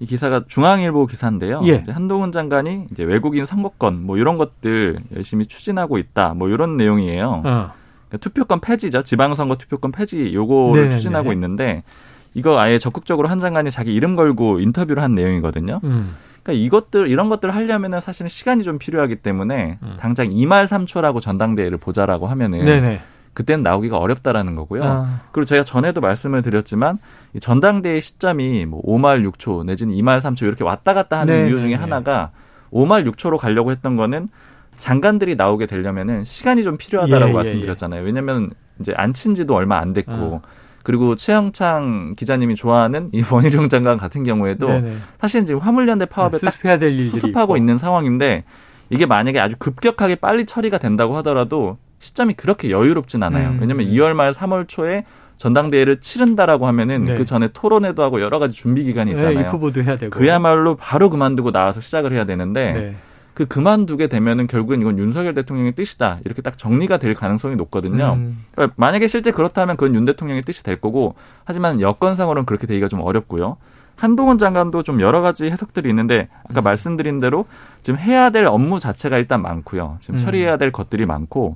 이 0.00 0.06
기사가 0.06 0.42
중앙일보 0.46 1.06
기사인데요. 1.06 1.62
예. 1.66 1.84
한동훈 1.88 2.30
장관이 2.30 2.86
이제 2.92 3.04
외국인 3.04 3.46
선거권 3.46 4.04
뭐 4.04 4.16
이런 4.18 4.38
것들 4.38 4.98
열심히 5.16 5.46
추진하고 5.46 5.98
있다 5.98 6.34
뭐 6.34 6.48
이런 6.48 6.76
내용이에요. 6.76 7.42
어. 7.44 7.72
그러니까 8.08 8.16
투표권 8.20 8.60
폐지죠. 8.60 9.02
지방선거 9.02 9.56
투표권 9.56 9.92
폐지 9.92 10.32
요거를 10.34 10.74
네네네. 10.82 10.90
추진하고 10.90 11.32
있는데 11.32 11.82
이거 12.34 12.58
아예 12.58 12.78
적극적으로 12.78 13.28
한 13.28 13.40
장관이 13.40 13.70
자기 13.70 13.94
이름 13.94 14.16
걸고 14.16 14.60
인터뷰를 14.60 15.02
한 15.02 15.14
내용이거든요. 15.14 15.80
음. 15.84 16.16
그러니까 16.42 16.64
이것들 16.64 17.08
이런 17.08 17.28
것들 17.28 17.48
을 17.48 17.54
하려면은 17.54 18.00
사실은 18.00 18.28
시간이 18.28 18.62
좀 18.62 18.78
필요하기 18.78 19.16
때문에 19.16 19.78
음. 19.82 19.96
당장 19.98 20.28
2말 20.28 20.66
3초라고 20.66 21.20
전당대회를 21.20 21.78
보자라고 21.78 22.26
하면은 22.28 22.64
네네. 22.64 23.00
그때는 23.34 23.62
나오기가 23.62 23.98
어렵다라는 23.98 24.54
거고요. 24.56 24.82
아. 24.84 25.20
그리고 25.30 25.44
제가 25.44 25.62
전에도 25.62 26.00
말씀을 26.00 26.42
드렸지만 26.42 26.98
이 27.34 27.40
전당대회 27.40 28.00
시점이 28.00 28.66
뭐 28.66 28.82
5말 28.82 29.30
6초 29.30 29.64
내지는 29.64 29.94
2말 29.94 30.18
3초 30.18 30.42
이렇게 30.42 30.64
왔다 30.64 30.94
갔다 30.94 31.20
하는 31.20 31.34
네네. 31.34 31.50
이유 31.50 31.60
중에 31.60 31.74
하나가 31.74 32.30
5말 32.72 33.08
6초로 33.10 33.38
가려고 33.38 33.70
했던 33.70 33.94
거는 33.94 34.28
장관들이 34.76 35.36
나오게 35.36 35.66
되려면은 35.66 36.24
시간이 36.24 36.62
좀 36.62 36.78
필요하다라고 36.78 37.26
예, 37.26 37.30
예 37.30 37.34
말씀드렸잖아요. 37.34 38.00
예, 38.00 38.02
예. 38.02 38.06
왜냐면 38.06 38.50
이제 38.80 38.92
앉힌 38.96 39.34
지도 39.34 39.54
얼마 39.54 39.78
안 39.78 39.92
됐고 39.92 40.12
어. 40.12 40.42
그리고 40.82 41.16
최영창 41.16 42.14
기자님이 42.16 42.54
좋아하는 42.54 43.10
이 43.12 43.22
원희룡 43.30 43.68
장관 43.68 43.96
같은 43.98 44.24
경우에도 44.24 44.68
네네. 44.68 44.96
사실 45.20 45.44
지금 45.46 45.60
화물연대 45.60 46.06
파업에 46.06 46.38
네, 46.38 46.46
수습해야 46.46 46.78
될 46.78 47.02
수습하고 47.04 47.56
있고. 47.56 47.56
있는 47.56 47.78
상황인데 47.78 48.44
이게 48.90 49.06
만약에 49.06 49.38
아주 49.38 49.56
급격하게 49.58 50.16
빨리 50.16 50.46
처리가 50.46 50.78
된다고 50.78 51.16
하더라도 51.18 51.78
시점이 51.98 52.34
그렇게 52.34 52.70
여유롭진 52.70 53.22
않아요. 53.22 53.50
음. 53.50 53.58
왜냐하면 53.60 53.86
2월 53.86 54.12
말 54.14 54.30
3월 54.30 54.66
초에 54.68 55.04
전당대회를 55.36 56.00
치른다라고 56.00 56.66
하면은 56.66 57.04
네. 57.04 57.14
그 57.14 57.24
전에 57.24 57.48
토론회도 57.52 58.02
하고 58.02 58.20
여러 58.20 58.38
가지 58.38 58.56
준비 58.56 58.82
기간이 58.84 59.12
있잖아요. 59.12 59.38
네, 59.72 59.82
해야 59.82 59.98
되고. 59.98 60.10
그야말로 60.10 60.74
바로 60.74 61.10
그만두고 61.10 61.52
나와서 61.52 61.80
시작을 61.80 62.12
해야 62.12 62.24
되는데 62.24 62.72
네. 62.72 62.96
그 63.38 63.46
그만두게 63.46 64.08
되면은 64.08 64.48
결국엔 64.48 64.80
이건 64.80 64.98
윤석열 64.98 65.32
대통령의 65.32 65.76
뜻이다 65.76 66.18
이렇게 66.24 66.42
딱 66.42 66.58
정리가 66.58 66.96
될 66.96 67.14
가능성이 67.14 67.54
높거든요. 67.54 68.14
음. 68.14 68.44
그러니까 68.50 68.74
만약에 68.76 69.06
실제 69.06 69.30
그렇다면 69.30 69.76
그건 69.76 69.94
윤 69.94 70.04
대통령의 70.04 70.42
뜻이 70.42 70.64
될 70.64 70.80
거고 70.80 71.14
하지만 71.44 71.80
여건상으로는 71.80 72.46
그렇게 72.46 72.66
되기가 72.66 72.88
좀 72.88 73.00
어렵고요. 73.00 73.56
한동훈 73.94 74.38
장관도 74.38 74.82
좀 74.82 75.00
여러 75.00 75.20
가지 75.20 75.46
해석들이 75.46 75.88
있는데 75.88 76.26
아까 76.50 76.62
음. 76.62 76.64
말씀드린 76.64 77.20
대로 77.20 77.46
지금 77.82 78.00
해야 78.00 78.30
될 78.30 78.44
업무 78.46 78.80
자체가 78.80 79.18
일단 79.18 79.40
많고요. 79.40 79.98
지금 80.00 80.16
음. 80.16 80.18
처리해야 80.18 80.56
될 80.56 80.72
것들이 80.72 81.06
많고 81.06 81.54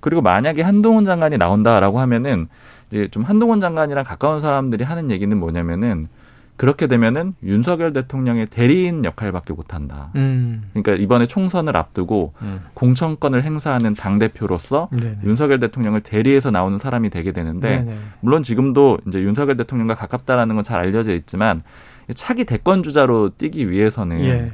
그리고 0.00 0.22
만약에 0.22 0.62
한동훈 0.62 1.04
장관이 1.04 1.38
나온다라고 1.38 2.00
하면은 2.00 2.48
이제 2.90 3.06
좀 3.12 3.22
한동훈 3.22 3.60
장관이랑 3.60 4.02
가까운 4.02 4.40
사람들이 4.40 4.82
하는 4.82 5.12
얘기는 5.12 5.38
뭐냐면은 5.38 6.08
그렇게 6.60 6.86
되면은 6.88 7.36
윤석열 7.42 7.94
대통령의 7.94 8.44
대리인 8.44 9.06
역할밖에 9.06 9.54
못한다. 9.54 10.10
음. 10.16 10.64
그러니까 10.74 10.92
이번에 10.92 11.24
총선을 11.24 11.74
앞두고 11.74 12.34
음. 12.42 12.60
공천권을 12.74 13.42
행사하는 13.42 13.94
당 13.94 14.18
대표로서 14.18 14.90
윤석열 15.24 15.58
대통령을 15.58 16.02
대리해서 16.02 16.50
나오는 16.50 16.76
사람이 16.76 17.08
되게 17.08 17.32
되는데 17.32 17.78
네네. 17.78 17.98
물론 18.20 18.42
지금도 18.42 18.98
이제 19.08 19.22
윤석열 19.22 19.56
대통령과 19.56 19.94
가깝다라는 19.94 20.54
건 20.54 20.62
잘 20.62 20.80
알려져 20.80 21.14
있지만 21.14 21.62
차기 22.14 22.44
대권 22.44 22.82
주자로 22.82 23.30
뛰기 23.38 23.70
위해서는 23.70 24.20
예. 24.26 24.52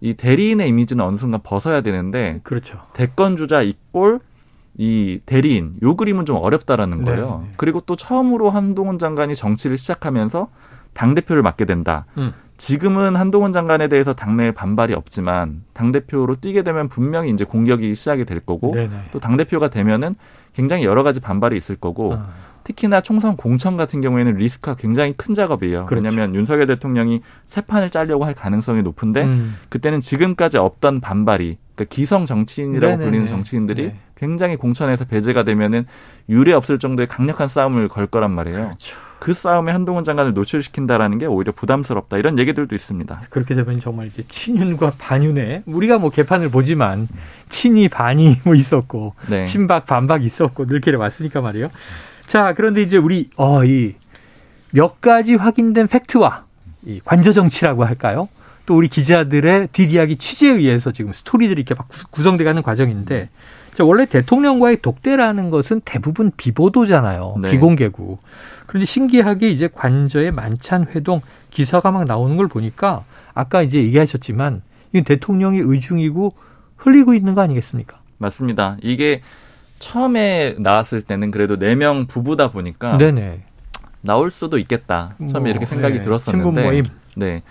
이 0.00 0.14
대리인의 0.14 0.68
이미지는 0.68 1.04
어느 1.04 1.16
순간 1.16 1.40
벗어야 1.42 1.80
되는데 1.80 2.38
그렇죠. 2.44 2.78
대권 2.92 3.34
주자 3.34 3.60
이꼴 3.60 4.20
이 4.78 5.18
대리인 5.26 5.74
요 5.82 5.96
그림은 5.96 6.26
좀 6.26 6.36
어렵다라는 6.36 6.98
네. 6.98 7.04
거예요. 7.06 7.42
네. 7.44 7.52
그리고 7.56 7.80
또 7.80 7.96
처음으로 7.96 8.50
한동훈 8.50 9.00
장관이 9.00 9.34
정치를 9.34 9.76
시작하면서 9.76 10.48
당 10.92 11.14
대표를 11.14 11.42
맡게 11.42 11.64
된다. 11.64 12.06
음. 12.18 12.32
지금은 12.56 13.16
한동훈 13.16 13.54
장관에 13.54 13.88
대해서 13.88 14.12
당내에 14.12 14.50
반발이 14.50 14.92
없지만 14.92 15.62
당 15.72 15.92
대표로 15.92 16.34
뛰게 16.34 16.62
되면 16.62 16.88
분명히 16.88 17.30
이제 17.30 17.42
공격이 17.42 17.94
시작이 17.94 18.26
될 18.26 18.40
거고 18.40 18.76
또당 19.12 19.38
대표가 19.38 19.70
되면은 19.70 20.14
굉장히 20.52 20.84
여러 20.84 21.02
가지 21.02 21.20
반발이 21.20 21.56
있을 21.56 21.76
거고 21.76 22.14
아. 22.14 22.28
특히나 22.64 23.00
총선 23.00 23.36
공천 23.36 23.78
같은 23.78 24.02
경우에는 24.02 24.34
리스크가 24.34 24.76
굉장히 24.76 25.14
큰 25.14 25.32
작업이에요. 25.32 25.86
그렇죠. 25.86 26.04
왜냐하면 26.04 26.34
윤석열 26.34 26.66
대통령이 26.66 27.22
새 27.46 27.62
판을 27.62 27.88
짜려고 27.88 28.26
할 28.26 28.34
가능성이 28.34 28.82
높은데 28.82 29.24
음. 29.24 29.56
그때는 29.70 30.02
지금까지 30.02 30.58
없던 30.58 31.00
반발이 31.00 31.56
그러니까 31.74 31.94
기성 31.94 32.26
정치인이라고 32.26 32.92
네네네. 32.92 33.04
불리는 33.04 33.26
정치인들이 33.26 33.82
네. 33.82 33.96
굉장히 34.16 34.56
공천에서 34.56 35.06
배제가 35.06 35.44
되면은 35.44 35.86
유례 36.28 36.52
없을 36.52 36.78
정도의 36.78 37.08
강력한 37.08 37.48
싸움을 37.48 37.88
걸 37.88 38.06
거란 38.06 38.32
말이에요. 38.32 38.66
그렇죠. 38.66 38.96
그 39.20 39.34
싸움에 39.34 39.70
한동훈 39.70 40.02
장관을 40.02 40.32
노출시킨다라는 40.32 41.18
게 41.18 41.26
오히려 41.26 41.52
부담스럽다 41.52 42.16
이런 42.16 42.38
얘기들도 42.38 42.74
있습니다. 42.74 43.22
그렇게 43.28 43.54
되면 43.54 43.78
정말 43.78 44.06
이제 44.06 44.24
친윤과 44.28 44.94
반윤에 44.98 45.62
우리가 45.66 45.98
뭐 45.98 46.10
개판을 46.10 46.50
보지만 46.50 47.06
친이 47.50 47.90
반이 47.90 48.40
뭐 48.44 48.54
있었고 48.54 49.14
네. 49.28 49.44
친박 49.44 49.86
반박 49.86 50.24
있었고 50.24 50.64
늘게 50.64 50.96
왔으니까 50.96 51.42
말이에요. 51.42 51.68
자, 52.26 52.54
그런데 52.54 52.80
이제 52.80 52.96
우리, 52.96 53.28
어, 53.36 53.64
이, 53.64 53.94
몇 54.70 55.00
가지 55.00 55.34
확인된 55.34 55.88
팩트와 55.88 56.44
이 56.86 57.00
관저 57.04 57.32
정치라고 57.32 57.84
할까요? 57.84 58.28
또 58.66 58.76
우리 58.76 58.88
기자들의 58.88 59.68
뒷이야기 59.72 60.16
취재에 60.16 60.52
의해서 60.52 60.92
지금 60.92 61.12
스토리들이 61.12 61.60
이렇게 61.60 61.74
막 61.74 61.88
구성돼 62.10 62.44
가는 62.44 62.62
과정인데, 62.62 63.28
자, 63.74 63.84
원래 63.84 64.06
대통령과의 64.06 64.80
독대라는 64.80 65.50
것은 65.50 65.80
대부분 65.84 66.30
비보도잖아요. 66.36 67.36
네. 67.42 67.50
비공개고. 67.50 68.18
그런데 68.70 68.86
신기하게 68.86 69.48
이제 69.50 69.66
관저의 69.66 70.30
만찬 70.30 70.86
회동 70.94 71.20
기사가 71.50 71.90
막 71.90 72.04
나오는 72.04 72.36
걸 72.36 72.46
보니까 72.46 73.02
아까 73.34 73.62
이제 73.62 73.82
얘기하셨지만 73.82 74.62
이건 74.92 75.02
대통령이 75.02 75.58
의중이고 75.58 76.32
흘리고 76.76 77.14
있는 77.14 77.34
거 77.34 77.40
아니겠습니까? 77.40 77.98
맞습니다. 78.18 78.76
이게 78.80 79.22
처음에 79.80 80.54
나왔을 80.60 81.02
때는 81.02 81.32
그래도 81.32 81.58
네 81.58 81.74
명 81.74 82.06
부부다 82.06 82.52
보니까 82.52 82.96
네네. 82.96 83.42
나올 84.02 84.30
수도 84.30 84.56
있겠다. 84.56 85.16
처음에 85.18 85.40
뭐, 85.40 85.48
이렇게 85.48 85.66
생각이 85.66 85.96
네. 85.98 86.02
들었었는데 86.04 86.62
모임. 86.64 86.84
네. 87.16 87.42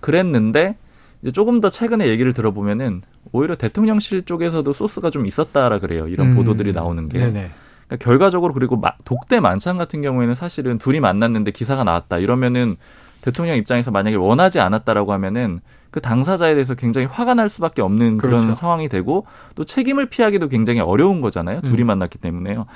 그랬는데 0.00 0.74
이제 1.22 1.30
조금 1.30 1.60
더 1.60 1.70
최근에 1.70 2.08
얘기를 2.08 2.32
들어보면은 2.32 3.02
오히려 3.30 3.54
대통령실 3.54 4.22
쪽에서도 4.24 4.72
소스가 4.72 5.10
좀 5.10 5.24
있었다라 5.24 5.78
그래요. 5.78 6.08
이런 6.08 6.32
음. 6.32 6.34
보도들이 6.34 6.72
나오는 6.72 7.08
게. 7.08 7.20
네네. 7.20 7.50
그러니까 7.94 8.04
결과적으로 8.04 8.52
그리고 8.54 8.80
독대 9.04 9.40
만찬 9.40 9.76
같은 9.76 10.02
경우에는 10.02 10.34
사실은 10.34 10.78
둘이 10.78 11.00
만났는데 11.00 11.50
기사가 11.50 11.84
나왔다. 11.84 12.18
이러면은 12.18 12.76
대통령 13.20 13.56
입장에서 13.56 13.90
만약에 13.90 14.16
원하지 14.16 14.60
않았다라고 14.60 15.12
하면은 15.14 15.60
그 15.90 16.00
당사자에 16.00 16.54
대해서 16.54 16.74
굉장히 16.74 17.06
화가 17.06 17.34
날 17.34 17.48
수밖에 17.48 17.80
없는 17.80 18.18
그런 18.18 18.40
그렇죠. 18.40 18.54
상황이 18.54 18.88
되고 18.88 19.26
또 19.54 19.64
책임을 19.64 20.06
피하기도 20.06 20.48
굉장히 20.48 20.80
어려운 20.80 21.20
거잖아요. 21.20 21.60
둘이 21.62 21.82
음. 21.82 21.86
만났기 21.86 22.18
때문에요. 22.18 22.66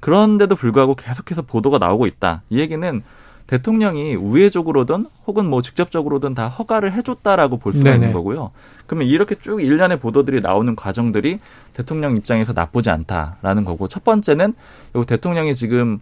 그런데도 0.00 0.54
불구하고 0.54 0.94
계속해서 0.94 1.42
보도가 1.42 1.78
나오고 1.78 2.06
있다. 2.06 2.42
이 2.50 2.60
얘기는 2.60 3.02
대통령이 3.48 4.14
우회적으로든 4.14 5.06
혹은 5.26 5.46
뭐 5.46 5.62
직접적으로든 5.62 6.34
다 6.34 6.48
허가를 6.48 6.92
해줬다라고 6.92 7.56
볼 7.56 7.72
수가 7.72 7.94
있는 7.94 8.12
거고요. 8.12 8.50
그러면 8.86 9.08
이렇게 9.08 9.34
쭉 9.34 9.62
일련의 9.62 9.98
보도들이 9.98 10.42
나오는 10.42 10.76
과정들이 10.76 11.40
대통령 11.72 12.16
입장에서 12.16 12.52
나쁘지 12.52 12.90
않다라는 12.90 13.64
거고 13.64 13.88
첫 13.88 14.04
번째는 14.04 14.52
요 14.96 15.04
대통령이 15.04 15.54
지금 15.54 15.98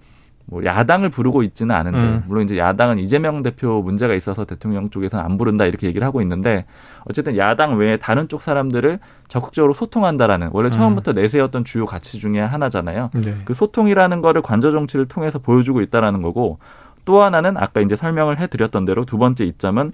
뭐 0.48 0.64
야당을 0.64 1.08
부르고 1.08 1.42
있지는 1.44 1.74
않은데 1.74 1.98
음. 1.98 2.24
물론 2.26 2.44
이제 2.44 2.56
야당은 2.56 2.98
이재명 2.98 3.42
대표 3.42 3.82
문제가 3.82 4.14
있어서 4.14 4.44
대통령 4.44 4.90
쪽에서는 4.90 5.24
안 5.24 5.38
부른다 5.38 5.66
이렇게 5.66 5.86
얘기를 5.86 6.06
하고 6.06 6.20
있는데 6.22 6.66
어쨌든 7.04 7.36
야당 7.36 7.76
외에 7.76 7.96
다른 7.96 8.28
쪽 8.28 8.42
사람들을 8.42 9.00
적극적으로 9.28 9.72
소통한다라는 9.72 10.50
원래 10.52 10.70
처음부터 10.70 11.12
음. 11.12 11.14
내세웠던 11.16 11.64
주요 11.64 11.84
가치 11.84 12.18
중에 12.18 12.40
하나잖아요. 12.40 13.10
네. 13.14 13.36
그 13.44 13.54
소통이라는 13.54 14.20
거를 14.20 14.42
관저 14.42 14.70
정치를 14.70 15.06
통해서 15.06 15.38
보여주고 15.40 15.80
있다라는 15.80 16.22
거고 16.22 16.58
또 17.06 17.22
하나는 17.22 17.56
아까 17.56 17.80
이제 17.80 17.96
설명을 17.96 18.38
해드렸던 18.38 18.84
대로 18.84 19.06
두 19.06 19.16
번째 19.16 19.44
이점은 19.44 19.92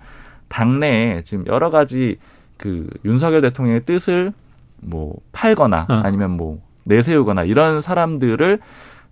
당내에 0.48 1.22
지금 1.22 1.46
여러 1.46 1.70
가지 1.70 2.16
그 2.57 2.88
윤석열 3.05 3.40
대통령의 3.42 3.85
뜻을 3.85 4.33
뭐 4.81 5.14
팔거나 5.31 5.87
어. 5.88 6.01
아니면 6.05 6.33
뭐 6.33 6.59
내세우거나 6.85 7.44
이런 7.44 7.81
사람들을 7.81 8.59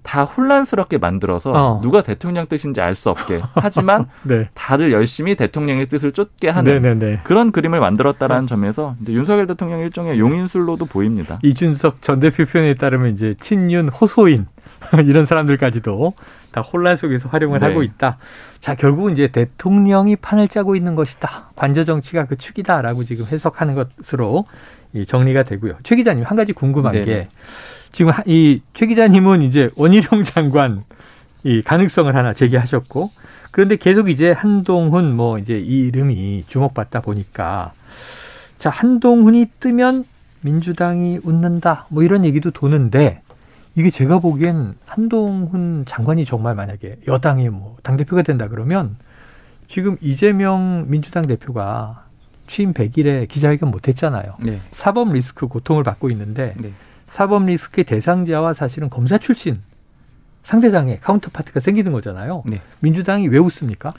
다 0.02 0.24
혼란스럽게 0.24 0.96
만들어서 0.96 1.52
어. 1.52 1.80
누가 1.82 2.02
대통령 2.02 2.46
뜻인지 2.46 2.80
알 2.80 2.94
수 2.94 3.10
없게 3.10 3.42
하지만 3.54 4.06
네. 4.24 4.48
다들 4.54 4.92
열심히 4.92 5.34
대통령의 5.36 5.86
뜻을 5.88 6.12
쫓게 6.12 6.48
하는 6.48 6.80
네네네. 6.80 7.20
그런 7.24 7.52
그림을 7.52 7.80
만들었다라는 7.80 8.46
점에서 8.46 8.96
윤석열 9.06 9.46
대통령 9.46 9.80
일종의 9.80 10.18
용인술로도 10.18 10.86
보입니다. 10.86 11.38
이준석 11.42 12.00
전 12.00 12.18
대표 12.18 12.46
표현에 12.46 12.74
따르면 12.74 13.12
이제 13.12 13.34
친윤 13.40 13.90
호소인 13.90 14.46
이런 15.06 15.26
사람들까지도 15.26 16.14
다 16.52 16.60
혼란 16.60 16.96
속에서 16.96 17.28
활용을 17.28 17.60
네. 17.60 17.66
하고 17.66 17.82
있다. 17.82 18.18
자, 18.60 18.74
결국은 18.74 19.12
이제 19.12 19.28
대통령이 19.28 20.16
판을 20.16 20.48
짜고 20.48 20.76
있는 20.76 20.94
것이다. 20.94 21.50
관저 21.56 21.84
정치가 21.84 22.26
그 22.26 22.36
축이다라고 22.36 23.04
지금 23.04 23.26
해석하는 23.26 23.74
것으로 23.74 24.46
정리가 25.06 25.44
되고요. 25.44 25.74
최 25.84 25.94
기자님 25.96 26.24
한 26.24 26.36
가지 26.36 26.52
궁금한 26.52 26.92
네네. 26.92 27.04
게 27.04 27.28
지금 27.92 28.12
이 28.26 28.60
최 28.74 28.86
기자님은 28.86 29.42
이제 29.42 29.70
원희룡 29.76 30.24
장관 30.24 30.84
이 31.44 31.62
가능성을 31.62 32.14
하나 32.14 32.32
제기하셨고 32.32 33.10
그런데 33.50 33.76
계속 33.76 34.10
이제 34.10 34.32
한동훈 34.32 35.14
뭐 35.14 35.38
이제 35.38 35.58
이 35.58 35.86
이름이 35.86 36.44
주목받다 36.46 37.00
보니까 37.00 37.72
자 38.58 38.70
한동훈이 38.70 39.46
뜨면 39.60 40.04
민주당이 40.42 41.20
웃는다 41.22 41.86
뭐 41.88 42.02
이런 42.02 42.24
얘기도 42.24 42.50
도는데 42.50 43.22
이게 43.80 43.88
제가 43.88 44.18
보기엔 44.18 44.74
한동훈 44.84 45.84
장관이 45.86 46.26
정말 46.26 46.54
만약에 46.54 46.98
여당이 47.08 47.48
뭐 47.48 47.78
당대표가 47.82 48.20
된다 48.20 48.46
그러면 48.46 48.96
지금 49.66 49.96
이재명 50.02 50.84
민주당 50.88 51.26
대표가 51.26 52.04
취임 52.46 52.74
100일에 52.74 53.26
기자회견 53.26 53.70
못 53.70 53.88
했잖아요. 53.88 54.34
네. 54.40 54.60
사법 54.72 55.12
리스크 55.12 55.46
고통을 55.46 55.82
받고 55.82 56.10
있는데 56.10 56.52
네. 56.58 56.72
사법 57.08 57.46
리스크 57.46 57.84
대상자와 57.84 58.52
사실은 58.52 58.90
검사 58.90 59.16
출신 59.16 59.62
상대당의 60.42 61.00
카운터파트가 61.00 61.60
생기는 61.60 61.90
거잖아요. 61.92 62.42
네. 62.44 62.60
민주당이 62.80 63.28
왜 63.28 63.38
웃습니까? 63.38 63.94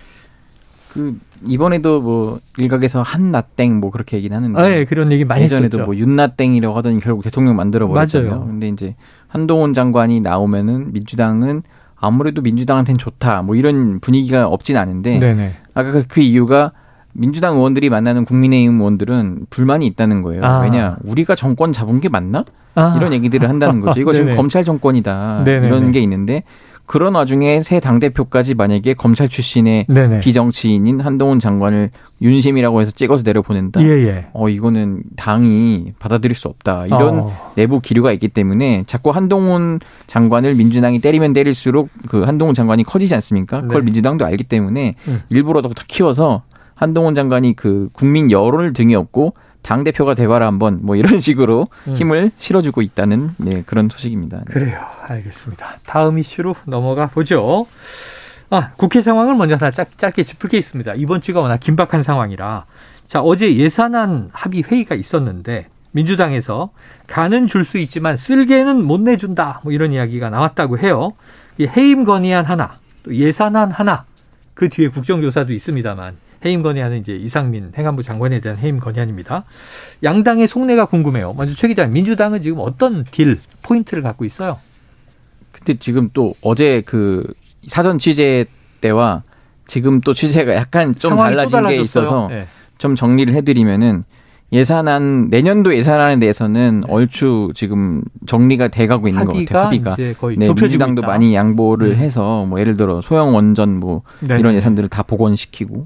그 0.93 1.17
이번에도 1.47 2.01
뭐 2.01 2.41
일각에서 2.57 3.01
한나땡 3.01 3.79
뭐 3.79 3.91
그렇게 3.91 4.17
얘기는 4.17 4.35
하는데 4.35 4.59
아, 4.59 4.63
네, 4.67 4.83
그런 4.85 5.11
얘기 5.11 5.23
많이 5.23 5.45
예전에도 5.45 5.77
했었죠. 5.77 5.85
뭐 5.85 5.95
윤나땡이라고 5.95 6.75
하더니 6.75 6.99
결국 6.99 7.23
대통령 7.23 7.55
만들어 7.55 7.87
버렸잖아요. 7.87 8.45
근데 8.45 8.67
이제 8.67 8.95
한동훈 9.31 9.73
장관이 9.73 10.19
나오면은 10.19 10.91
민주당은 10.91 11.63
아무래도 11.95 12.41
민주당한테는 12.41 12.97
좋다 12.97 13.43
뭐 13.43 13.55
이런 13.55 13.99
분위기가 13.99 14.47
없진 14.47 14.75
않은데 14.75 15.19
네네. 15.19 15.53
아까 15.73 15.91
그, 15.91 16.05
그 16.07 16.19
이유가 16.19 16.73
민주당 17.13 17.55
의원들이 17.55 17.89
만나는 17.89 18.25
국민의힘 18.25 18.79
의원들은 18.79 19.47
불만이 19.49 19.85
있다는 19.87 20.21
거예요. 20.21 20.43
아. 20.43 20.61
왜냐 20.61 20.97
우리가 21.03 21.35
정권 21.35 21.71
잡은 21.71 21.99
게 22.01 22.09
맞나? 22.09 22.43
아. 22.75 22.95
이런 22.97 23.13
얘기들을 23.13 23.47
한다는 23.47 23.79
거죠. 23.79 23.99
이거 23.99 24.11
지금 24.13 24.35
검찰 24.35 24.63
정권이다. 24.63 25.43
네네네. 25.45 25.67
이런 25.67 25.91
게 25.91 25.99
있는데 26.01 26.43
그런 26.91 27.15
와중에 27.15 27.61
새 27.61 27.79
당대표까지 27.79 28.53
만약에 28.53 28.95
검찰 28.95 29.29
출신의 29.29 29.85
네네. 29.87 30.19
비정치인인 30.19 30.99
한동훈 30.99 31.39
장관을 31.39 31.89
윤심이라고 32.21 32.81
해서 32.81 32.91
찍어서 32.91 33.23
내려보낸다. 33.25 33.81
예예. 33.81 34.07
예. 34.07 34.27
어, 34.33 34.49
이거는 34.49 35.03
당이 35.15 35.93
받아들일 35.99 36.35
수 36.35 36.49
없다. 36.49 36.87
이런 36.87 37.19
어. 37.19 37.51
내부 37.55 37.79
기류가 37.79 38.11
있기 38.11 38.27
때문에 38.27 38.83
자꾸 38.87 39.11
한동훈 39.11 39.79
장관을 40.07 40.53
민주당이 40.55 40.99
때리면 40.99 41.31
때릴수록 41.31 41.87
그 42.09 42.23
한동훈 42.23 42.53
장관이 42.53 42.83
커지지 42.83 43.15
않습니까? 43.15 43.61
그걸 43.61 43.79
네. 43.79 43.85
민주당도 43.85 44.25
알기 44.25 44.43
때문에 44.43 44.95
음. 45.07 45.21
일부러 45.29 45.61
더 45.61 45.69
키워서 45.87 46.43
한동훈 46.75 47.15
장관이 47.15 47.55
그 47.55 47.87
국민 47.93 48.31
여론을 48.31 48.73
등에 48.73 48.95
업고 48.95 49.33
당 49.61 49.83
대표가 49.83 50.15
돼봐라 50.15 50.47
한번 50.47 50.79
뭐 50.81 50.95
이런 50.95 51.19
식으로 51.21 51.67
음. 51.87 51.95
힘을 51.95 52.31
실어주고 52.35 52.81
있다는 52.81 53.35
네, 53.37 53.63
그런 53.65 53.89
소식입니다. 53.89 54.37
네. 54.37 54.43
그래요, 54.45 54.79
알겠습니다. 55.07 55.77
다음 55.85 56.17
이슈로 56.19 56.55
넘어가 56.65 57.07
보죠. 57.07 57.67
아, 58.49 58.71
국회 58.75 59.01
상황을 59.01 59.35
먼저 59.35 59.57
다 59.57 59.71
짧, 59.71 59.97
짧게 59.97 60.23
짚을 60.23 60.49
게 60.49 60.57
있습니다. 60.57 60.95
이번 60.95 61.21
주가 61.21 61.39
워낙 61.39 61.57
긴박한 61.57 62.03
상황이라. 62.03 62.65
자, 63.07 63.21
어제 63.21 63.55
예산안 63.55 64.29
합의 64.33 64.63
회의가 64.63 64.95
있었는데 64.95 65.67
민주당에서 65.91 66.71
가는 67.07 67.47
줄수 67.47 67.77
있지만 67.79 68.17
쓸개는 68.17 68.83
못 68.83 69.01
내준다. 69.01 69.61
뭐 69.63 69.71
이런 69.71 69.93
이야기가 69.93 70.29
나왔다고 70.29 70.79
해요. 70.79 71.13
이 71.57 71.67
해임 71.67 72.03
건의안 72.03 72.45
하나, 72.45 72.77
또 73.03 73.13
예산안 73.13 73.71
하나, 73.71 74.05
그 74.53 74.69
뒤에 74.69 74.89
국정조사도 74.89 75.53
있습니다만 75.53 76.15
해임 76.43 76.63
건의하는 76.63 76.99
이제 76.99 77.13
이상민 77.13 77.71
행안부 77.77 78.03
장관에 78.03 78.39
대한 78.39 78.57
해임 78.57 78.79
건의안입니다. 78.79 79.43
양당의 80.03 80.47
속내가 80.47 80.85
궁금해요. 80.85 81.33
먼저 81.37 81.53
최 81.53 81.67
기자, 81.67 81.85
민주당은 81.85 82.41
지금 82.41 82.57
어떤 82.59 83.05
딜 83.11 83.39
포인트를 83.63 84.03
갖고 84.03 84.25
있어요? 84.25 84.59
근데 85.51 85.75
지금 85.75 86.09
또 86.13 86.33
어제 86.41 86.81
그 86.85 87.25
사전 87.67 87.99
취재 87.99 88.45
때와 88.79 89.23
지금 89.67 90.01
또 90.01 90.13
취재가 90.13 90.55
약간 90.55 90.95
좀 90.95 91.15
달라진 91.15 91.67
게 91.67 91.75
있어서 91.77 92.27
네. 92.29 92.47
좀 92.77 92.95
정리를 92.95 93.33
해드리면은 93.33 94.03
예산안 94.53 95.29
내년도 95.29 95.73
예산안에 95.73 96.19
대해서는 96.19 96.81
네. 96.81 96.87
얼추 96.91 97.51
지금 97.55 98.01
정리가 98.25 98.67
돼가고 98.67 99.07
있는 99.07 99.23
것 99.23 99.33
같아요. 99.33 99.65
합의가 99.65 99.95
네, 99.95 100.13
민주당도 100.53 101.01
있다. 101.01 101.07
많이 101.07 101.33
양보를 101.33 101.89
네. 101.91 101.95
해서 101.95 102.45
뭐 102.45 102.59
예를 102.59 102.75
들어 102.75 102.99
소형 102.99 103.33
원전 103.33 103.79
뭐 103.79 104.01
네. 104.19 104.37
이런 104.39 104.55
예산들을 104.55 104.89
다 104.89 105.03
복원시키고. 105.03 105.83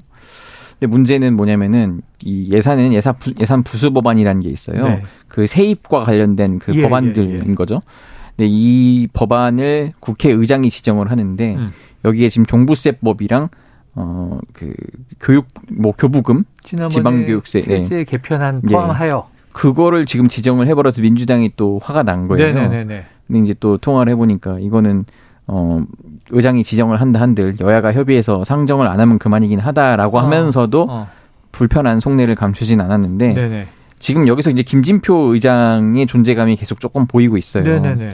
근데 0.78 0.90
문제는 0.90 1.34
뭐냐면은 1.36 2.02
이 2.22 2.52
예산은 2.52 2.92
예산 2.92 3.14
부, 3.16 3.32
예산 3.40 3.62
부수 3.62 3.92
법안이라는 3.92 4.42
게 4.42 4.48
있어요. 4.48 4.84
네. 4.84 5.02
그 5.28 5.46
세입과 5.46 6.00
관련된 6.00 6.58
그 6.58 6.74
예, 6.74 6.82
법안들인 6.82 7.40
예, 7.44 7.50
예. 7.50 7.54
거죠. 7.54 7.80
근데 8.36 8.48
이 8.50 9.08
법안을 9.12 9.92
국회의장이 10.00 10.68
지정을 10.68 11.10
하는데 11.10 11.54
음. 11.54 11.68
여기에 12.04 12.28
지금 12.28 12.44
종부세법이랑 12.44 13.48
어, 13.98 14.38
그, 14.52 14.74
교육, 15.18 15.46
뭐, 15.72 15.92
교부금, 15.92 16.44
지방교육세. 16.62 17.62
실제 17.62 17.96
네. 17.96 18.04
개편한 18.04 18.60
예. 18.68 18.72
포함하여. 18.72 19.26
예. 19.26 19.36
그거를 19.52 20.04
지금 20.04 20.28
지정을 20.28 20.66
해버려서 20.66 21.00
민주당이 21.00 21.52
또 21.56 21.80
화가 21.82 22.02
난 22.02 22.28
거예요. 22.28 22.52
네네네. 22.52 23.04
근데 23.26 23.40
이제 23.40 23.54
또 23.58 23.78
통화를 23.78 24.12
해보니까 24.12 24.58
이거는, 24.60 25.06
어, 25.46 25.82
의장이 26.30 26.64
지정을 26.64 27.00
한다 27.00 27.20
한들 27.20 27.54
여야가 27.60 27.92
협의해서 27.92 28.44
상정을 28.44 28.88
안 28.88 29.00
하면 29.00 29.18
그만이긴 29.18 29.60
하다라고 29.60 30.18
어. 30.18 30.22
하면서도 30.22 30.86
어. 30.88 31.08
불편한 31.52 32.00
속내를 32.00 32.34
감추진 32.34 32.80
않았는데 32.80 33.32
네네. 33.34 33.66
지금 33.98 34.28
여기서 34.28 34.50
이제 34.50 34.62
김진표 34.62 35.34
의장의 35.34 36.06
존재감이 36.06 36.56
계속 36.56 36.80
조금 36.80 37.06
보이고 37.06 37.36
있어요. 37.36 37.64
네네네. 37.64 38.10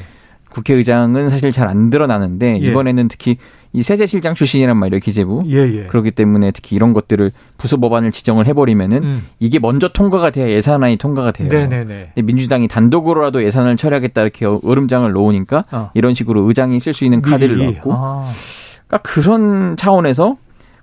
국회의장은 0.52 1.28
사실 1.30 1.50
잘 1.50 1.68
안 1.68 1.90
드러나는데 1.90 2.58
예. 2.62 2.68
이번에는 2.70 3.08
특히 3.08 3.36
이 3.72 3.82
세제실장 3.82 4.34
출신이란 4.34 4.76
말이에요 4.76 5.00
기재부. 5.00 5.44
예, 5.48 5.56
예. 5.58 5.86
그렇기 5.86 6.10
때문에 6.10 6.50
특히 6.50 6.76
이런 6.76 6.92
것들을 6.92 7.32
부수 7.56 7.78
법안을 7.78 8.10
지정을 8.10 8.46
해버리면은 8.46 9.02
음. 9.02 9.26
이게 9.38 9.58
먼저 9.58 9.88
통과가 9.88 10.30
돼야 10.30 10.48
예산안이 10.50 10.96
통과가 10.96 11.30
돼요. 11.30 11.48
네네네. 11.48 12.12
민주당이 12.22 12.68
단독으로라도 12.68 13.42
예산을 13.44 13.76
처리하겠다 13.76 14.20
이렇게 14.20 14.44
얼음장을 14.44 15.10
놓으니까 15.10 15.64
어. 15.72 15.90
이런 15.94 16.12
식으로 16.12 16.42
의장이 16.42 16.78
쓸 16.80 16.92
수 16.92 17.04
있는 17.04 17.22
카드를 17.22 17.56
미리. 17.56 17.64
넣었고. 17.72 17.92
아. 17.94 18.28
그러니까 18.88 18.98
그런 19.08 19.76
차원에서 19.78 20.36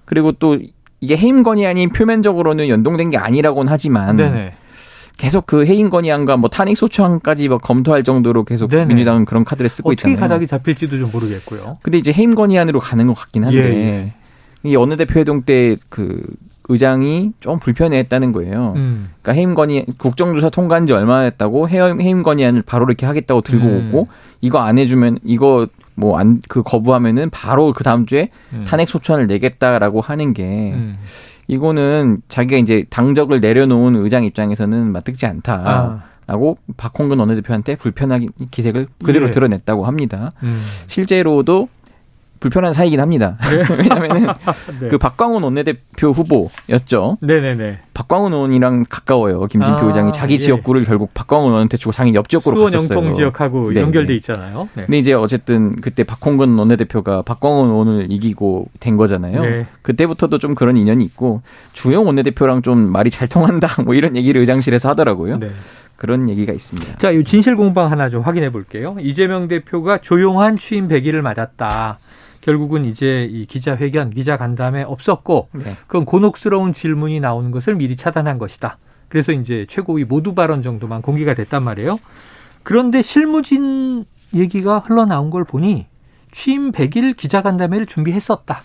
그리고 0.06 0.32
또 0.32 0.58
이게 1.02 1.16
해임 1.16 1.44
건의안이 1.44 1.88
표면적으로는 1.90 2.70
연동된 2.70 3.12
게 3.12 3.18
아니라고는 3.18 3.72
하지만 3.72 4.16
네네. 4.16 4.54
계속 5.20 5.46
그 5.46 5.66
해임 5.66 5.90
건의안과 5.90 6.38
뭐 6.38 6.50
탄핵 6.50 6.78
소추안까지 6.78 7.50
뭐 7.50 7.58
검토할 7.58 8.04
정도로 8.04 8.46
계속 8.46 8.70
네네. 8.70 8.86
민주당은 8.86 9.26
그런 9.26 9.44
카드를 9.44 9.70
쓰고 9.70 9.90
어떻게 9.90 10.12
있잖아요. 10.12 10.16
어떻게 10.16 10.28
가닥이 10.28 10.48
잡힐지도 10.48 10.98
좀 10.98 11.12
모르겠고요. 11.12 11.78
근데 11.82 11.98
이제 11.98 12.14
해임 12.14 12.36
건의안으로 12.36 12.80
가는 12.80 13.06
것 13.06 13.14
같긴 13.14 13.44
한데 13.44 13.58
예, 13.58 13.80
예. 13.80 14.14
이 14.64 14.76
어느 14.76 14.96
대표 14.96 15.20
회동 15.20 15.44
때 15.44 15.76
그 15.90 16.24
의장이 16.70 17.32
좀 17.40 17.60
불편해했다는 17.60 18.32
거예요. 18.32 18.74
음. 18.76 19.10
그러니까 19.22 19.34
해임 19.34 19.56
건의 19.56 19.86
국정조사 19.98 20.52
통과한 20.52 20.86
지 20.86 20.94
얼마나 20.94 21.28
됐다고 21.30 21.68
해임, 21.68 22.00
해임 22.00 22.24
건의안을 22.24 22.62
바로 22.62 22.86
이렇게 22.86 23.08
하겠다고 23.08 23.42
들고 23.42 23.66
음. 23.66 23.90
오고 23.90 24.08
이거 24.42 24.60
안 24.60 24.78
해주면 24.78 25.20
이거 25.26 25.68
뭐 26.00 26.18
안 26.20 26.40
그 26.48 26.64
거부하면은 26.64 27.30
바로 27.30 27.74
그 27.74 27.84
다음 27.84 28.06
주에 28.06 28.30
음. 28.54 28.64
탄핵 28.68 28.88
소추안을 28.90 29.28
내겠다라고 29.28 30.02
하는 30.02 30.34
게. 30.34 30.44
음. 30.74 30.98
이거는 31.48 32.22
자기가 32.28 32.58
이제 32.58 32.86
당적을 32.90 33.42
내려놓은 33.42 33.96
의장 33.96 34.24
입장에서는 34.24 34.92
맞듣지 34.92 35.26
않다. 35.26 36.04
라고 36.28 36.60
아. 36.68 36.74
박홍근 36.78 37.18
원내대표한테 37.20 37.76
불편한 37.76 38.28
기색을 38.52 38.88
그대로 39.04 39.30
예. 39.30 39.32
드러냈다고 39.32 39.86
합니다. 39.88 40.30
음. 40.44 40.62
실제로도 40.86 41.70
불편한 42.40 42.74
사이긴 42.74 43.00
합니다. 43.00 43.38
네. 43.42 43.64
왜냐면은 43.76 44.28
네. 44.80 44.88
그 44.88 44.98
박광훈 44.98 45.44
원내대표 45.44 46.12
후보였죠. 46.12 47.18
네네네. 47.22 47.80
박광훈 47.94 48.34
의원이랑 48.34 48.86
가까워요. 48.88 49.46
김진표 49.48 49.78
아, 49.78 49.86
의장이 49.86 50.14
자기 50.14 50.36
예. 50.36 50.38
지역구를 50.40 50.86
결국 50.86 51.14
박광훈 51.14 51.48
의원한테 51.48 51.78
주고 51.78 51.92
자기 51.92 52.14
옆 52.14 52.30
지역구로 52.30 52.56
수원 52.56 52.72
갔었어요. 52.72 52.88
수원 52.88 53.06
영통 53.06 53.16
지역하고 53.18 53.74
네 53.74 53.82
연결돼 53.82 54.16
있잖아요. 54.16 54.70
네. 54.74 54.86
근데 54.86 55.00
이제 55.00 55.14
어쨌든 55.14 55.76
그때 55.82 56.04
박홍근 56.04 56.58
원내대표가 56.58 57.24
박광훈 57.24 57.70
의원을 57.70 58.08
이기고 58.10 58.70
된 58.80 58.96
거잖아요. 58.96 59.42
네. 59.42 59.66
그때부터도 59.82 60.38
좀 60.38 60.56
그런 60.56 60.78
인연이 60.78 61.04
있고 61.04 61.42
주영 61.74 62.06
원내대표랑 62.06 62.62
좀 62.62 62.80
말이 62.80 63.10
잘 63.10 63.28
통한다 63.28 63.68
뭐 63.84 63.96
이런 63.96 64.16
얘기를 64.16 64.40
의장실에서 64.40 64.90
하더라고요. 64.90 65.38
네. 65.38 65.52
그런 65.98 66.30
얘기가 66.30 66.54
있습니다. 66.54 66.98
자, 66.98 67.12
이 67.12 67.26
진실 67.26 67.58
공방 67.58 67.92
하나 67.92 68.10
좀 68.10 68.22
확인해 68.22 68.50
볼게요. 68.52 68.96
이재명 69.02 69.50
대표가 69.50 69.98
조용한 69.98 70.58
취임 70.58 70.88
100일을 70.88 71.20
맞았다. 71.20 72.00
결국은 72.42 72.86
이제 72.86 73.28
이 73.30 73.46
기자회견, 73.46 74.12
기자간담회 74.12 74.84
없었고 74.84 75.50
네. 75.54 75.76
그건 75.88 76.06
곤혹스러운 76.06 76.74
질문이 76.74 77.20
나오는 77.20 77.52
것을 77.52 77.76
미리 77.76 77.96
차단한 77.96 78.38
것이다. 78.38 78.78
그래서 79.08 79.32
이제 79.32 79.66
최고위 79.68 80.06
모두 80.06 80.34
발언 80.34 80.62
정도만 80.62 81.02
공개가 81.02 81.34
됐단 81.34 81.64
말이에요. 81.64 82.00
그런데 82.64 83.02
실무진 83.02 84.06
얘기가 84.34 84.80
흘러나온 84.80 85.30
걸 85.30 85.44
보니 85.44 85.88
취임 86.32 86.72
100일 86.72 87.18
기자간담회를 87.18 87.88
준비했었다. 87.88 88.64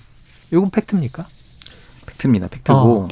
이건 0.52 0.70
팩트입니까? 0.70 1.26
팩트입니다. 2.06 2.48
팩트고 2.48 2.78
어. 2.78 3.08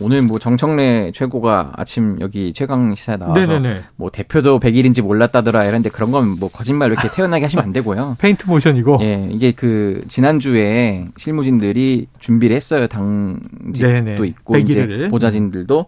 오늘 0.00 0.22
뭐 0.22 0.38
정청래 0.38 1.10
최고가 1.12 1.72
아침 1.76 2.18
여기 2.20 2.52
최강 2.52 2.94
시사에 2.94 3.16
나와서 3.16 3.40
네네네. 3.40 3.80
뭐 3.96 4.10
대표도 4.10 4.60
100일인지 4.60 5.02
몰랐다더라 5.02 5.64
이런데 5.64 5.90
그런 5.90 6.10
건 6.12 6.28
뭐 6.38 6.48
거짓말 6.48 6.92
이렇게 6.92 7.08
태어나게 7.14 7.44
하시면 7.46 7.64
안 7.64 7.72
되고요. 7.72 8.16
페인트 8.20 8.46
모션이고. 8.46 8.98
예, 9.02 9.28
이게 9.32 9.50
그 9.52 10.02
지난주에 10.08 11.08
실무진들이 11.16 12.06
준비를 12.18 12.54
했어요. 12.54 12.86
당직도 12.86 13.86
네네. 13.88 14.26
있고 14.26 14.54
100일을. 14.54 14.68
이제 14.94 15.08
보좌진들도 15.08 15.86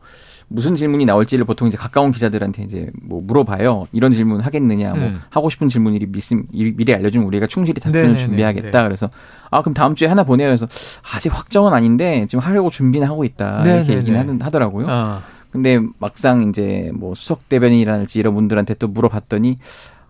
무슨 0.52 0.74
질문이 0.74 1.04
나올지를 1.04 1.44
보통 1.44 1.68
이제 1.68 1.76
가까운 1.76 2.10
기자들한테 2.10 2.64
이제 2.64 2.90
뭐 3.00 3.22
물어봐요. 3.22 3.86
이런 3.92 4.12
질문 4.12 4.40
하겠느냐, 4.40 4.94
뭐 4.94 4.98
음. 4.98 5.20
하고 5.30 5.48
싶은 5.48 5.68
질문이 5.68 6.00
미리 6.50 6.92
알려주면 6.92 7.24
우리가 7.28 7.46
충실히 7.46 7.80
답변을 7.80 8.00
네네네. 8.00 8.18
준비하겠다. 8.18 8.78
네. 8.78 8.84
그래서 8.84 9.08
아 9.50 9.62
그럼 9.62 9.74
다음 9.74 9.94
주에 9.94 10.08
하나 10.08 10.24
보내요. 10.24 10.48
그래서 10.48 10.66
아직 11.14 11.32
확정은 11.32 11.72
아닌데 11.72 12.26
지금 12.28 12.42
하려고 12.42 12.68
준비는 12.68 13.06
하고 13.06 13.24
있다. 13.24 13.62
네네네. 13.62 13.76
이렇게 13.76 13.96
얘기는 13.98 14.42
하더라고요. 14.42 14.86
어. 14.88 15.22
근데 15.52 15.80
막상 15.98 16.48
이제 16.48 16.90
뭐 16.94 17.14
수석 17.14 17.48
대변인이라든지 17.48 18.18
이런 18.18 18.34
분들한테 18.34 18.74
또 18.74 18.88
물어봤더니 18.88 19.56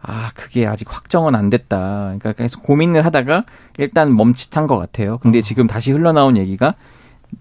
아, 0.02 0.30
그게 0.34 0.66
아직 0.66 0.90
확정은 0.90 1.34
안 1.34 1.50
됐다. 1.50 2.14
그러니까 2.18 2.32
계속 2.32 2.62
고민을 2.62 3.04
하다가 3.04 3.44
일단 3.76 4.16
멈칫한 4.16 4.66
것 4.66 4.78
같아요. 4.78 5.18
근데 5.18 5.40
어. 5.40 5.42
지금 5.42 5.66
다시 5.66 5.92
흘러나온 5.92 6.38
얘기가 6.38 6.74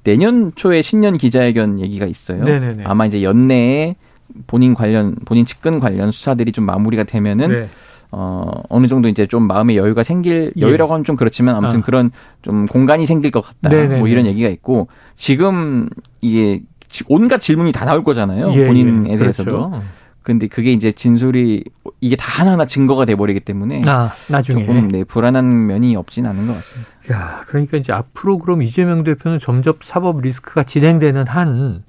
내년 0.04 0.52
초에 0.56 0.82
신년 0.82 1.18
기자회견 1.18 1.80
얘기가 1.80 2.06
있어요. 2.06 2.44
네네네. 2.44 2.84
아마 2.86 3.06
이제 3.06 3.24
연내에 3.24 3.96
본인 4.48 4.74
관련 4.74 5.16
본인 5.26 5.46
측근 5.46 5.80
관련 5.80 6.12
수사들이 6.12 6.52
좀 6.52 6.66
마무리가 6.66 7.04
되면은 7.04 7.50
네. 7.50 7.70
어 8.12 8.64
어느 8.70 8.88
정도 8.88 9.08
이제 9.08 9.28
좀 9.28 9.48
마음의 9.48 9.78
여유가 9.78 10.04
생길 10.04 10.52
예. 10.58 10.62
여유라고 10.62 10.94
하면 10.94 11.04
좀 11.04 11.16
그렇지만 11.16 11.56
아무튼 11.56 11.80
아. 11.80 11.82
그런 11.82 12.12
좀 12.42 12.66
공간이 12.66 13.06
생길 13.06 13.32
것 13.32 13.42
같다. 13.42 13.70
네네네. 13.70 14.00
뭐 14.00 14.08
이런 14.08 14.26
얘기가 14.26 14.50
있고 14.50 14.88
지금 15.16 15.90
이게 16.22 16.62
온갖 17.08 17.40
질문이 17.40 17.72
다 17.72 17.86
나올 17.86 18.04
거잖아요. 18.04 18.52
예, 18.54 18.66
본인에 18.66 19.12
예. 19.12 19.18
대해서도. 19.18 19.52
그렇죠. 19.52 19.84
근데 20.24 20.48
그게 20.48 20.72
이제 20.74 20.92
진술이 20.92 21.64
이게 22.02 22.16
다 22.16 22.26
하나하나 22.42 22.66
증거가 22.66 23.06
돼 23.06 23.16
버리기 23.16 23.40
때문에 23.42 23.82
아, 23.88 24.10
나중에 24.30 24.66
조금 24.66 24.88
네, 24.90 25.04
불안한 25.04 25.68
면이 25.68 25.96
없진 25.96 26.26
않은 26.28 26.46
것 26.48 26.54
같습니다. 26.56 26.90
야, 27.12 27.44
그러니까 27.48 27.78
이제 27.78 27.92
앞으로 27.94 28.38
그럼 28.38 28.62
이재명 28.62 29.04
대표는 29.04 29.40
점점 29.40 29.76
사법 29.82 30.22
리스크가 30.22 30.64
진행되는 30.64 31.28
한 31.28 31.84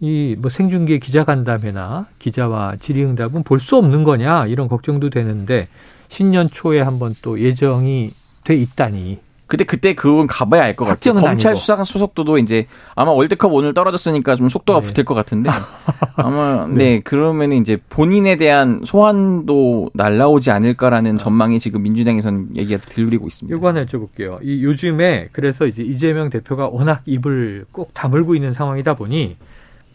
이 0.00 0.36
뭐 0.38 0.48
생중계 0.48 0.98
기자간담회나 0.98 2.06
기자와 2.20 2.76
질의응답은 2.78 3.42
볼 3.42 3.58
수 3.58 3.76
없는 3.76 4.04
거냐 4.04 4.46
이런 4.46 4.68
걱정도 4.68 5.10
되는데 5.10 5.66
신년 6.08 6.48
초에 6.50 6.80
한번 6.80 7.16
또 7.20 7.40
예정이 7.40 8.12
돼 8.44 8.54
있다니 8.54 9.18
근데 9.48 9.64
그때 9.64 9.94
그건 9.94 10.26
가봐야 10.26 10.62
알 10.62 10.76
것 10.76 10.84
같아요. 10.84 11.14
검찰 11.14 11.56
수사관 11.56 11.84
소속도도 11.86 12.36
이제 12.38 12.66
아마 12.94 13.10
월드컵 13.12 13.52
오늘 13.52 13.72
떨어졌으니까 13.74 14.36
좀 14.36 14.48
속도가 14.50 14.80
네. 14.82 14.86
붙을 14.86 15.04
것 15.06 15.14
같은데 15.14 15.50
아마 16.16 16.66
네. 16.68 16.74
네 16.74 17.00
그러면 17.02 17.52
이제 17.52 17.78
본인에 17.88 18.36
대한 18.36 18.82
소환도 18.84 19.90
날라오지 19.94 20.50
않을까라는 20.50 21.14
아. 21.14 21.18
전망이 21.18 21.58
지금 21.60 21.82
민주당에서는 21.82 22.56
얘기가 22.56 22.80
들리고 22.82 23.26
있습니다. 23.26 23.56
이거 23.56 23.68
하나 23.68 23.84
여쭤볼게요. 23.86 24.38
이 24.42 24.62
요즘에 24.62 25.30
그래서 25.32 25.66
이제 25.66 25.82
이재명 25.82 26.28
대표가 26.28 26.68
워낙 26.68 27.00
입을 27.06 27.64
꼭 27.72 27.94
다물고 27.94 28.34
있는 28.34 28.52
상황이다 28.52 28.94
보니 28.94 29.36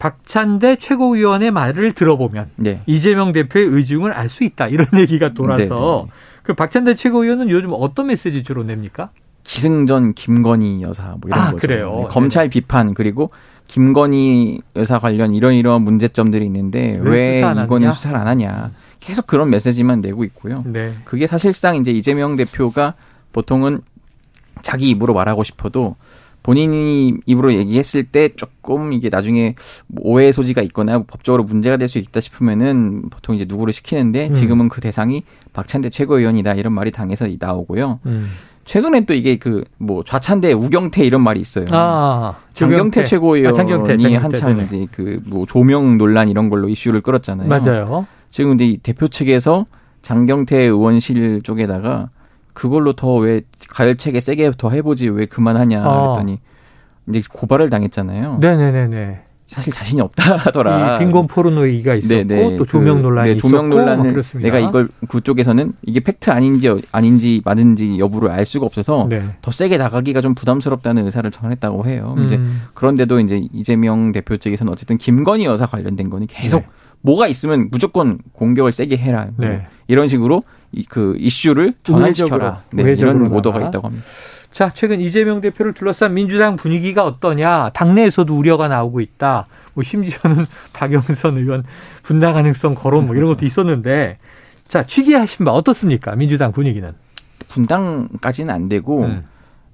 박찬대 0.00 0.76
최고위원의 0.76 1.52
말을 1.52 1.92
들어보면 1.92 2.50
네. 2.56 2.82
이재명 2.86 3.32
대표의 3.32 3.66
의중을 3.66 4.12
알 4.12 4.28
수 4.28 4.42
있다 4.42 4.66
이런 4.66 4.88
얘기가 4.98 5.28
돌아서 5.32 5.74
네, 5.74 5.80
네, 5.80 6.02
네. 6.06 6.40
그 6.42 6.54
박찬대 6.54 6.94
최고위원은 6.94 7.48
요즘 7.50 7.70
어떤 7.72 8.08
메시지 8.08 8.42
주로 8.42 8.64
냅니까? 8.64 9.10
기승전 9.44 10.14
김건희 10.14 10.82
여사 10.82 11.16
뭐 11.20 11.20
이런 11.26 11.38
아, 11.38 11.44
거죠. 11.46 11.56
그래요. 11.58 12.00
네, 12.02 12.06
검찰 12.10 12.48
비판 12.48 12.94
그리고 12.94 13.30
김건희 13.68 14.60
여사 14.76 14.98
관련 14.98 15.34
이런 15.34 15.54
이런 15.54 15.82
문제점들이 15.82 16.44
있는데 16.46 16.98
왜, 17.02 17.40
왜 17.42 17.62
이거는 17.64 17.92
수사를 17.92 18.16
안 18.18 18.26
하냐. 18.26 18.70
계속 19.00 19.26
그런 19.26 19.50
메시지만 19.50 20.00
내고 20.00 20.24
있고요. 20.24 20.62
네. 20.66 20.94
그게 21.04 21.26
사실상 21.26 21.76
이제 21.76 21.90
이재명 21.92 22.36
대표가 22.36 22.94
보통은 23.32 23.82
자기 24.62 24.88
입으로 24.88 25.12
말하고 25.12 25.42
싶어도 25.42 25.96
본인이 26.42 27.14
입으로 27.26 27.54
얘기했을 27.54 28.04
때 28.04 28.28
조금 28.30 28.92
이게 28.92 29.08
나중에 29.10 29.54
오해 30.00 30.30
소지가 30.32 30.62
있거나 30.62 31.02
법적으로 31.02 31.44
문제가 31.44 31.76
될 31.76 31.88
수 31.88 31.98
있다 31.98 32.20
싶으면은 32.20 33.08
보통 33.10 33.34
이제 33.34 33.44
누구를 33.46 33.72
시키는데 33.72 34.28
음. 34.28 34.34
지금은 34.34 34.68
그 34.68 34.80
대상이 34.80 35.22
박찬대 35.52 35.90
최고위원이다 35.90 36.54
이런 36.54 36.72
말이 36.72 36.90
당에서 36.90 37.26
나오고요. 37.38 38.00
음. 38.06 38.28
최근에 38.64 39.04
또 39.06 39.14
이게 39.14 39.36
그 39.36 39.64
뭐 39.78 40.02
좌찬대 40.04 40.52
우경태 40.52 41.04
이런 41.04 41.22
말이 41.22 41.40
있어요. 41.40 41.66
아, 41.70 42.36
장경태 42.54 43.04
최고위원이 43.04 44.16
아, 44.16 44.22
한참 44.22 44.56
네. 44.56 44.64
이제 44.64 44.86
그 44.92 45.20
뭐 45.26 45.44
조명 45.46 45.98
논란 45.98 46.28
이런 46.28 46.48
걸로 46.48 46.68
이슈를 46.68 47.00
끌었잖아요. 47.00 47.48
맞아요. 47.48 48.06
지금 48.30 48.50
근데 48.50 48.66
이 48.66 48.76
대표 48.78 49.08
측에서 49.08 49.66
장경태 50.02 50.56
의원실 50.56 51.42
쪽에다가 51.42 52.10
그걸로 52.52 52.92
더 52.94 53.16
왜 53.16 53.42
가열책에 53.70 54.20
세게 54.20 54.52
더 54.58 54.70
해보지 54.70 55.08
왜 55.08 55.26
그만하냐 55.26 55.82
아. 55.84 56.02
그랬더니 56.14 56.40
이제 57.08 57.22
고발을 57.30 57.68
당했잖아요. 57.70 58.38
네네네네. 58.40 59.23
사실 59.46 59.72
자신이 59.72 60.00
없다 60.00 60.36
하더라. 60.38 60.98
빈곤 60.98 61.26
포르노이가 61.26 61.94
있었고 61.96 62.24
네네. 62.24 62.56
또 62.56 62.64
조명 62.64 62.96
그, 62.96 63.02
논란이 63.02 63.30
네, 63.30 63.36
조명 63.36 63.68
논란을 63.68 64.22
내가 64.40 64.58
이걸 64.58 64.88
그쪽에서는 65.08 65.72
이게 65.82 66.00
팩트 66.00 66.30
아닌지 66.30 66.82
아닌지 66.92 67.42
맞은지 67.44 67.98
여부를 67.98 68.30
알 68.30 68.46
수가 68.46 68.64
없어서 68.66 69.06
네. 69.08 69.22
더 69.42 69.50
세게 69.50 69.76
나가기가 69.76 70.22
좀 70.22 70.34
부담스럽다는 70.34 71.04
의사를 71.04 71.30
전했다고 71.30 71.86
해요. 71.86 72.14
음. 72.16 72.26
이제 72.26 72.40
그런데도 72.72 73.20
이제 73.20 73.46
이재명 73.52 74.12
대표 74.12 74.36
측에서는 74.36 74.72
어쨌든 74.72 74.96
김건희 74.96 75.44
여사 75.44 75.66
관련된 75.66 76.08
거니 76.08 76.26
계속 76.26 76.60
네. 76.62 76.66
뭐가 77.02 77.26
있으면 77.26 77.68
무조건 77.70 78.18
공격을 78.32 78.72
세게 78.72 78.96
해라. 78.96 79.28
뭐 79.36 79.46
네. 79.46 79.66
이런 79.88 80.08
식으로 80.08 80.42
이, 80.72 80.84
그 80.84 81.14
이슈를 81.18 81.74
전환시켜라. 81.82 82.62
네, 82.72 82.82
이런 82.92 83.30
오더가 83.30 83.58
있다고 83.68 83.88
합니다. 83.88 84.06
자, 84.54 84.70
최근 84.72 85.00
이재명 85.00 85.40
대표를 85.40 85.72
둘러싼 85.72 86.14
민주당 86.14 86.54
분위기가 86.54 87.04
어떠냐? 87.04 87.70
당내에서도 87.70 88.32
우려가 88.32 88.68
나오고 88.68 89.00
있다. 89.00 89.48
뭐 89.74 89.82
심지어는 89.82 90.46
박영선 90.72 91.38
의원 91.38 91.64
분당 92.04 92.34
가능성 92.34 92.76
거론 92.76 93.08
뭐 93.08 93.16
이런 93.16 93.26
것도 93.30 93.44
있었는데 93.44 94.18
자, 94.68 94.84
취재하신 94.86 95.44
바 95.44 95.50
어떻습니까? 95.50 96.14
민주당 96.14 96.52
분위기는. 96.52 96.92
분당까지는 97.48 98.54
안 98.54 98.68
되고 98.68 99.02
음. 99.02 99.24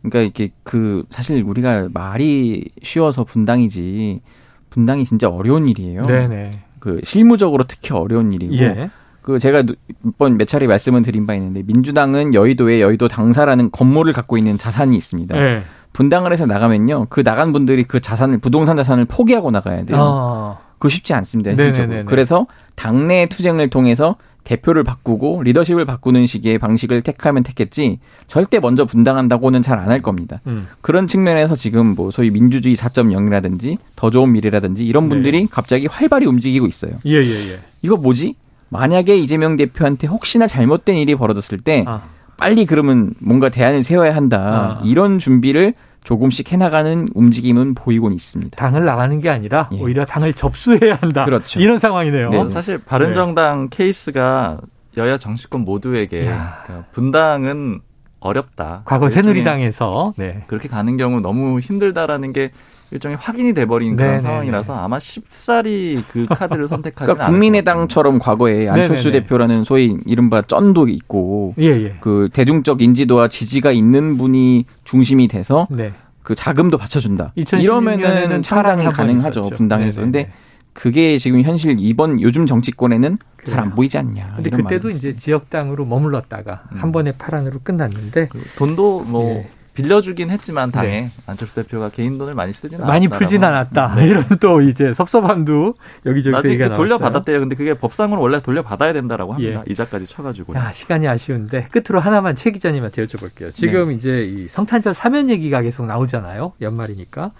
그러니까 0.01 0.21
이게 0.23 0.51
그 0.63 1.05
사실 1.11 1.43
우리가 1.43 1.91
말이 1.93 2.71
쉬워서 2.83 3.25
분당이지 3.25 4.23
분당이 4.71 5.05
진짜 5.05 5.29
어려운 5.29 5.69
일이에요. 5.69 6.07
네네. 6.07 6.51
그 6.79 7.03
실무적으로 7.05 7.65
특히 7.65 7.93
어려운 7.93 8.33
일이고 8.33 8.55
예. 8.55 8.91
그 9.23 9.39
제가 9.39 9.63
몇 9.63 9.77
번 10.19 10.37
몇 10.39 10.49
차례 10.49 10.67
말씀을 10.67 11.03
드린 11.03 11.27
바 11.27 11.35
있는데 11.35 11.63
민주당은 11.67 12.33
여의도에 12.35 12.81
여의도 12.81 13.09
당사라는 13.09 13.71
건물을 13.71 14.13
갖고 14.13 14.39
있는 14.39 14.57
자산이 14.59 14.97
있습니다. 14.97 15.37
예. 15.39 15.63
분당을 15.93 16.33
해서 16.33 16.47
나가면요. 16.47 17.07
그 17.11 17.23
나간 17.23 17.53
분들이 17.53 17.83
그 17.85 18.01
자산을 18.01 18.39
부동산 18.39 18.77
자산을 18.77 19.05
포기하고 19.07 19.51
나가야 19.51 19.85
돼요. 19.85 19.99
아. 20.01 20.59
그거 20.79 20.89
쉽지 20.89 21.13
않습니다. 21.15 21.55
실적으로. 21.55 22.05
그래서 22.07 22.47
당내 22.77 23.27
투쟁을 23.29 23.69
통해서 23.69 24.17
대표를 24.45 24.85
바꾸고 24.85 25.43
리더십을 25.43 25.85
바꾸는 25.85 26.27
식의 26.27 26.59
방식을 26.59 27.03
택하면 27.03 27.43
택했지 27.43 27.99
절대 28.27 28.59
먼저 28.59 28.87
분당한다고는 28.87 29.61
잘 29.61 29.79
안 29.79 29.91
할 29.91 30.01
겁니다. 30.01 30.41
음. 30.47 30.67
그런 30.81 31.07
측면에서 31.07 31.57
지금 31.57 31.95
뭐 31.95 32.11
소위 32.11 32.31
민주주의 32.31 32.75
4.0이라든지 32.75 33.77
더 33.97 34.09
좋은 34.11 34.33
미래라든지 34.33 34.87
이런 34.87 35.05
네. 35.05 35.09
분들이 35.11 35.41
네. 35.43 35.49
갑자기 35.51 35.87
활발히 35.87 36.25
움직이고 36.27 36.67
있어요. 36.67 36.93
예, 37.05 37.17
예, 37.17 37.53
예. 37.53 37.61
이거 37.83 37.97
뭐지? 37.97 38.35
만약에 38.71 39.17
이재명 39.17 39.57
대표한테 39.57 40.07
혹시나 40.07 40.47
잘못된 40.47 40.97
일이 40.97 41.15
벌어졌을 41.15 41.59
때 41.59 41.85
아. 41.87 42.03
빨리 42.37 42.65
그러면 42.65 43.13
뭔가 43.21 43.51
대안을 43.51 43.83
세워야 43.83 44.17
한다. 44.17 44.81
아. 44.81 44.83
이런 44.85 45.19
준비를 45.19 45.75
조금씩 46.05 46.51
해나가는 46.53 47.07
움직임은 47.15 47.75
보이곤 47.75 48.15
있습니다. 48.15 48.57
당을 48.57 48.85
나가는 48.87 49.21
게 49.21 49.29
아니라 49.29 49.69
예. 49.73 49.81
오히려 49.81 50.07
당을 50.07 50.33
접수해야 50.33 50.97
한다. 51.01 51.27
그렇죠. 51.27 51.61
이런 51.61 51.79
상황이네요. 51.79 52.31
네. 52.31 52.51
사실 52.51 52.79
바른정당 52.79 53.69
네. 53.69 53.77
케이스가 53.77 54.61
여야 54.97 55.19
정치권 55.19 55.61
모두에게 55.61 56.25
그러니까 56.25 56.85
분당은 56.93 57.81
어렵다. 58.21 58.83
과거 58.85 59.09
새누리당에서 59.09 60.15
네. 60.17 60.45
그렇게 60.47 60.69
가는 60.69 60.97
경우 60.97 61.21
너무 61.21 61.59
힘들다라는 61.61 62.33
게 62.33 62.51
일종의 62.93 63.17
확인이 63.19 63.55
돼버린 63.55 63.97
그런 63.97 64.11
네네네. 64.11 64.21
상황이라서 64.21 64.75
아마 64.75 64.99
쉽사리 64.99 66.03
그 66.11 66.27
카드를 66.31 66.69
선택하지 66.69 67.07
그러니까 67.07 67.27
국민의당처럼 67.27 68.19
과거에 68.19 68.69
안철수 68.69 69.09
네네네. 69.09 69.25
대표라는 69.25 69.65
소위 69.65 69.97
이른바 70.07 70.43
쩐도 70.43 70.89
있고 70.89 71.55
예, 71.59 71.67
예. 71.67 71.97
그 72.01 72.29
대중적 72.33 72.83
인지도와 72.83 73.29
지지가 73.29 73.71
있는 73.73 74.17
분이 74.19 74.65
중심이 74.85 75.29
돼서 75.29 75.67
네. 75.71 75.93
그 76.23 76.35
자금도 76.35 76.79
받쳐준다. 76.79 77.33
이러면은 77.35 78.43
창당이 78.43 78.85
가능하죠 78.87 79.51
분당에서. 79.51 80.01
네네네. 80.03 80.25
근데 80.25 80.33
그게 80.73 81.19
지금 81.19 81.43
현실 81.43 81.77
이번 81.79 82.21
요즘 82.21 82.47
정치권에는 82.47 83.19
잘 83.45 83.59
안 83.59 83.75
보이지 83.75 83.97
않냐. 83.99 84.35
근데 84.37 84.51
그때도 84.51 84.91
이제 84.91 85.17
지역당으로 85.17 85.85
머물렀다가 85.87 86.65
음. 86.73 86.79
한 86.79 86.93
번의 86.93 87.15
파란으로 87.19 87.61
끝났는데 87.63 88.29
돈도 88.59 89.05
뭐 89.05 89.31
예. 89.31 89.51
빌려주긴 89.73 90.31
했지만 90.31 90.71
당에 90.73 90.89
네. 90.89 91.11
안철수 91.27 91.55
대표가 91.55 91.89
개인 91.89 92.19
돈을 92.19 92.35
많이 92.35 92.53
쓰지는 92.53 92.87
많이 92.87 93.09
풀진 93.09 93.43
않았다. 93.43 93.95
네. 93.95 94.09
이런 94.09 94.25
또 94.41 94.61
이제 94.61 94.93
섭섭함도 94.93 95.75
여기저기서 96.05 96.49
얘기가 96.49 96.67
나왔어요. 96.67 96.77
돌려받았대요. 96.77 97.41
근데 97.41 97.57
그게 97.57 97.75
법상으로 97.75 98.21
원래 98.21 98.41
돌려받아야 98.43 98.93
된다라고 98.93 99.33
합니다. 99.35 99.63
예. 99.67 99.71
이자까지 99.71 100.07
쳐가지고. 100.07 100.55
야, 100.57 100.71
시간이 100.73 101.09
아쉬운데 101.09 101.69
끝으로 101.71 102.01
하나만 102.01 102.37
최 102.37 102.51
기자님한테 102.51 103.07
여쭤볼게요. 103.07 103.55
지금 103.55 103.89
네. 103.89 103.95
이제 103.95 104.25
이 104.25 104.49
성탄절 104.49 104.93
사면 104.93 105.31
얘기가 105.31 105.63
계속 105.63 105.87
나오잖아요. 105.87 106.53
연말이니까 106.61 107.31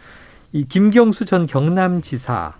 이 0.53 0.65
김경수 0.67 1.27
전 1.27 1.47
경남지사 1.47 2.55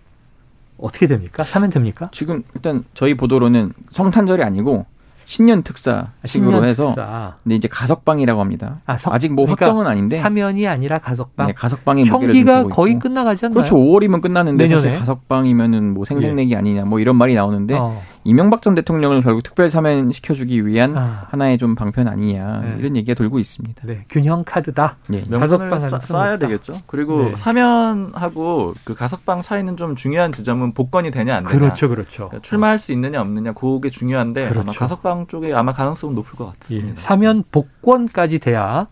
어떻게 0.83 1.07
됩니까? 1.07 1.43
사면 1.43 1.71
됩니까? 1.71 2.09
지금 2.13 2.43
일단 2.55 2.85
저희 2.95 3.15
보도로는 3.15 3.73
성탄절이 3.91 4.43
아니고 4.43 4.87
신년 5.31 5.63
특사식으로 5.63 6.17
신년 6.27 6.65
해서 6.65 6.89
특사. 6.89 7.37
근데 7.45 7.55
이제 7.55 7.69
가석방이라고 7.69 8.41
합니다. 8.41 8.81
아, 8.85 8.99
석, 8.99 9.15
아직 9.15 9.33
뭐 9.33 9.45
그러니까 9.45 9.67
확정은 9.67 9.87
아닌데 9.87 10.19
사면이 10.19 10.67
아니라 10.67 10.99
가석방. 10.99 11.47
네, 11.47 11.53
가석방의 11.53 12.07
형기가 12.07 12.65
거의 12.65 12.99
끝나가지 12.99 13.47
않나요? 13.47 13.55
그렇죠. 13.55 13.77
5월이면 13.77 14.23
끝나는데? 14.23 14.67
사실 14.67 14.97
가석방이면은 14.97 15.95
뭐 15.95 16.05
생색내기 16.05 16.53
예. 16.53 16.57
아니냐 16.57 16.85
뭐 16.85 16.99
이런 16.99 17.15
말이 17.15 17.35
나오는데 17.35 17.77
어. 17.79 18.03
이명박 18.25 18.61
전 18.61 18.75
대통령을 18.75 19.23
결국 19.23 19.43
특별 19.43 19.71
사면 19.71 20.13
시켜주기 20.13 20.67
위한 20.67 20.97
아. 20.97 21.27
하나의 21.31 21.57
좀 21.59 21.75
방편 21.75 22.07
아니냐 22.07 22.61
네. 22.61 22.77
이런 22.79 22.97
얘기가 22.97 23.15
돌고 23.15 23.39
있습니다. 23.39 23.83
네, 23.87 24.05
균형 24.11 24.45
카드다. 24.45 24.97
네. 25.09 25.25
가석방 25.31 25.81
쌓아야 26.01 26.37
되겠죠. 26.37 26.81
그리고 26.87 27.31
네. 27.31 27.35
사면하고 27.37 28.75
그 28.85 28.95
가석방 28.95 29.43
사이는 29.43 29.77
좀 29.77 29.97
중요한 29.97 30.33
지점은 30.33 30.73
복권이 30.75 31.11
되냐 31.11 31.37
안 31.37 31.45
되냐. 31.45 31.59
그렇죠, 31.59 31.89
그렇죠. 31.89 32.29
그러니까 32.29 32.43
출마할 32.43 32.79
수 32.79 32.93
있느냐 32.93 33.21
없느냐 33.21 33.53
그게 33.53 33.91
중요한데 33.91 34.49
그렇죠. 34.49 34.61
아마 34.61 34.73
가석방 34.73 35.27
쪽에 35.29 35.55
아마 35.55 35.73
가능성은 35.73 36.15
높을 36.15 36.37
것 36.37 36.59
같습니다. 36.61 36.91
예. 36.91 36.95
사면 36.97 37.45
복권까지 37.51 38.39
돼야 38.39 38.89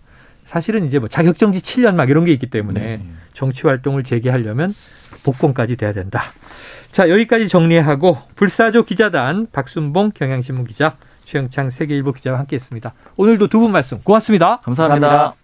사실은 0.46 0.86
이제 0.86 0.98
뭐 0.98 1.08
자격정지 1.08 1.60
7년 1.60 1.94
막 1.94 2.08
이런 2.08 2.24
게 2.24 2.32
있기 2.32 2.48
때문에 2.48 2.80
네. 2.80 3.02
정치 3.34 3.66
활동을 3.66 4.02
재개하려면 4.02 4.74
복권까지 5.22 5.76
돼야 5.76 5.92
된다. 5.92 6.22
자, 6.90 7.08
여기까지 7.08 7.48
정리하고 7.48 8.16
불사조 8.36 8.84
기자단 8.84 9.48
박순봉 9.52 10.12
경향신문 10.14 10.66
기자 10.66 10.96
최영창 11.24 11.70
세계일보 11.70 12.12
기자와 12.12 12.38
함께했습니다. 12.40 12.94
오늘도 13.16 13.48
두 13.48 13.60
분 13.60 13.70
말씀 13.72 14.00
고맙습니다 14.02 14.60
감사합니다. 14.64 15.08
감사합니다. 15.08 15.36